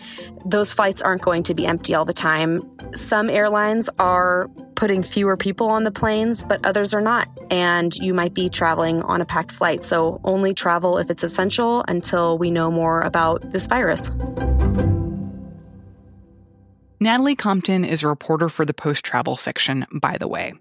those 0.45 0.71
flights 0.71 1.01
aren't 1.01 1.23
going 1.23 1.41
to 1.41 1.55
be 1.55 1.65
empty 1.65 1.95
all 1.95 2.05
the 2.05 2.13
time. 2.13 2.61
Some 2.93 3.27
airlines 3.27 3.89
are 3.97 4.51
putting 4.75 5.01
fewer 5.01 5.35
people 5.35 5.69
on 5.69 5.83
the 5.83 5.91
planes, 5.91 6.43
but 6.43 6.63
others 6.63 6.93
are 6.93 7.01
not. 7.01 7.27
And 7.49 7.95
you 7.95 8.13
might 8.13 8.35
be 8.35 8.49
traveling 8.49 9.01
on 9.01 9.19
a 9.19 9.25
packed 9.25 9.51
flight. 9.51 9.83
So, 9.83 10.21
only 10.23 10.53
travel 10.53 10.99
if 10.99 11.09
it's 11.09 11.23
essential 11.23 11.83
until 11.87 12.37
we 12.37 12.51
know 12.51 12.69
more 12.69 13.01
about 13.01 13.51
this 13.51 13.65
virus. 13.65 14.11
Natalie 17.01 17.35
Compton 17.35 17.83
is 17.83 18.03
a 18.03 18.07
reporter 18.07 18.47
for 18.47 18.63
the 18.63 18.75
post 18.75 19.03
travel 19.03 19.35
section, 19.35 19.87
by 19.91 20.19
the 20.19 20.27
way. 20.27 20.53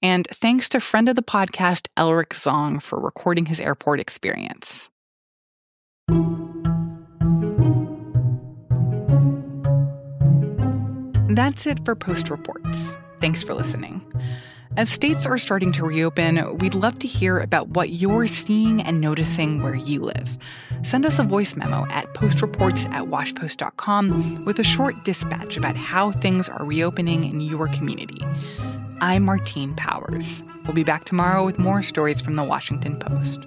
And 0.00 0.24
thanks 0.30 0.68
to 0.68 0.78
friend 0.78 1.08
of 1.08 1.16
the 1.16 1.22
podcast, 1.22 1.88
Elric 1.96 2.28
Zong, 2.28 2.80
for 2.80 3.00
recording 3.00 3.46
his 3.46 3.58
airport 3.58 3.98
experience. 3.98 4.88
That's 11.34 11.66
it 11.66 11.84
for 11.84 11.96
Post 11.96 12.30
Reports. 12.30 12.96
Thanks 13.20 13.42
for 13.42 13.54
listening. 13.54 14.00
As 14.76 14.90
states 14.90 15.24
are 15.24 15.38
starting 15.38 15.70
to 15.72 15.84
reopen, 15.84 16.58
we'd 16.58 16.74
love 16.74 16.98
to 16.98 17.06
hear 17.06 17.38
about 17.38 17.68
what 17.68 17.90
you're 17.90 18.26
seeing 18.26 18.82
and 18.82 19.00
noticing 19.00 19.62
where 19.62 19.76
you 19.76 20.00
live. 20.00 20.36
Send 20.82 21.06
us 21.06 21.20
a 21.20 21.22
voice 21.22 21.54
memo 21.54 21.86
at 21.90 22.12
postreports 22.14 22.90
at 22.90 23.04
washpost.com 23.04 24.44
with 24.44 24.58
a 24.58 24.64
short 24.64 24.96
dispatch 25.04 25.56
about 25.56 25.76
how 25.76 26.10
things 26.10 26.48
are 26.48 26.64
reopening 26.64 27.24
in 27.24 27.40
your 27.40 27.68
community. 27.68 28.20
I'm 29.00 29.24
Martine 29.24 29.74
Powers. 29.76 30.42
We'll 30.64 30.74
be 30.74 30.82
back 30.82 31.04
tomorrow 31.04 31.44
with 31.44 31.56
more 31.56 31.80
stories 31.80 32.20
from 32.20 32.34
the 32.34 32.44
Washington 32.44 32.98
Post. 32.98 33.44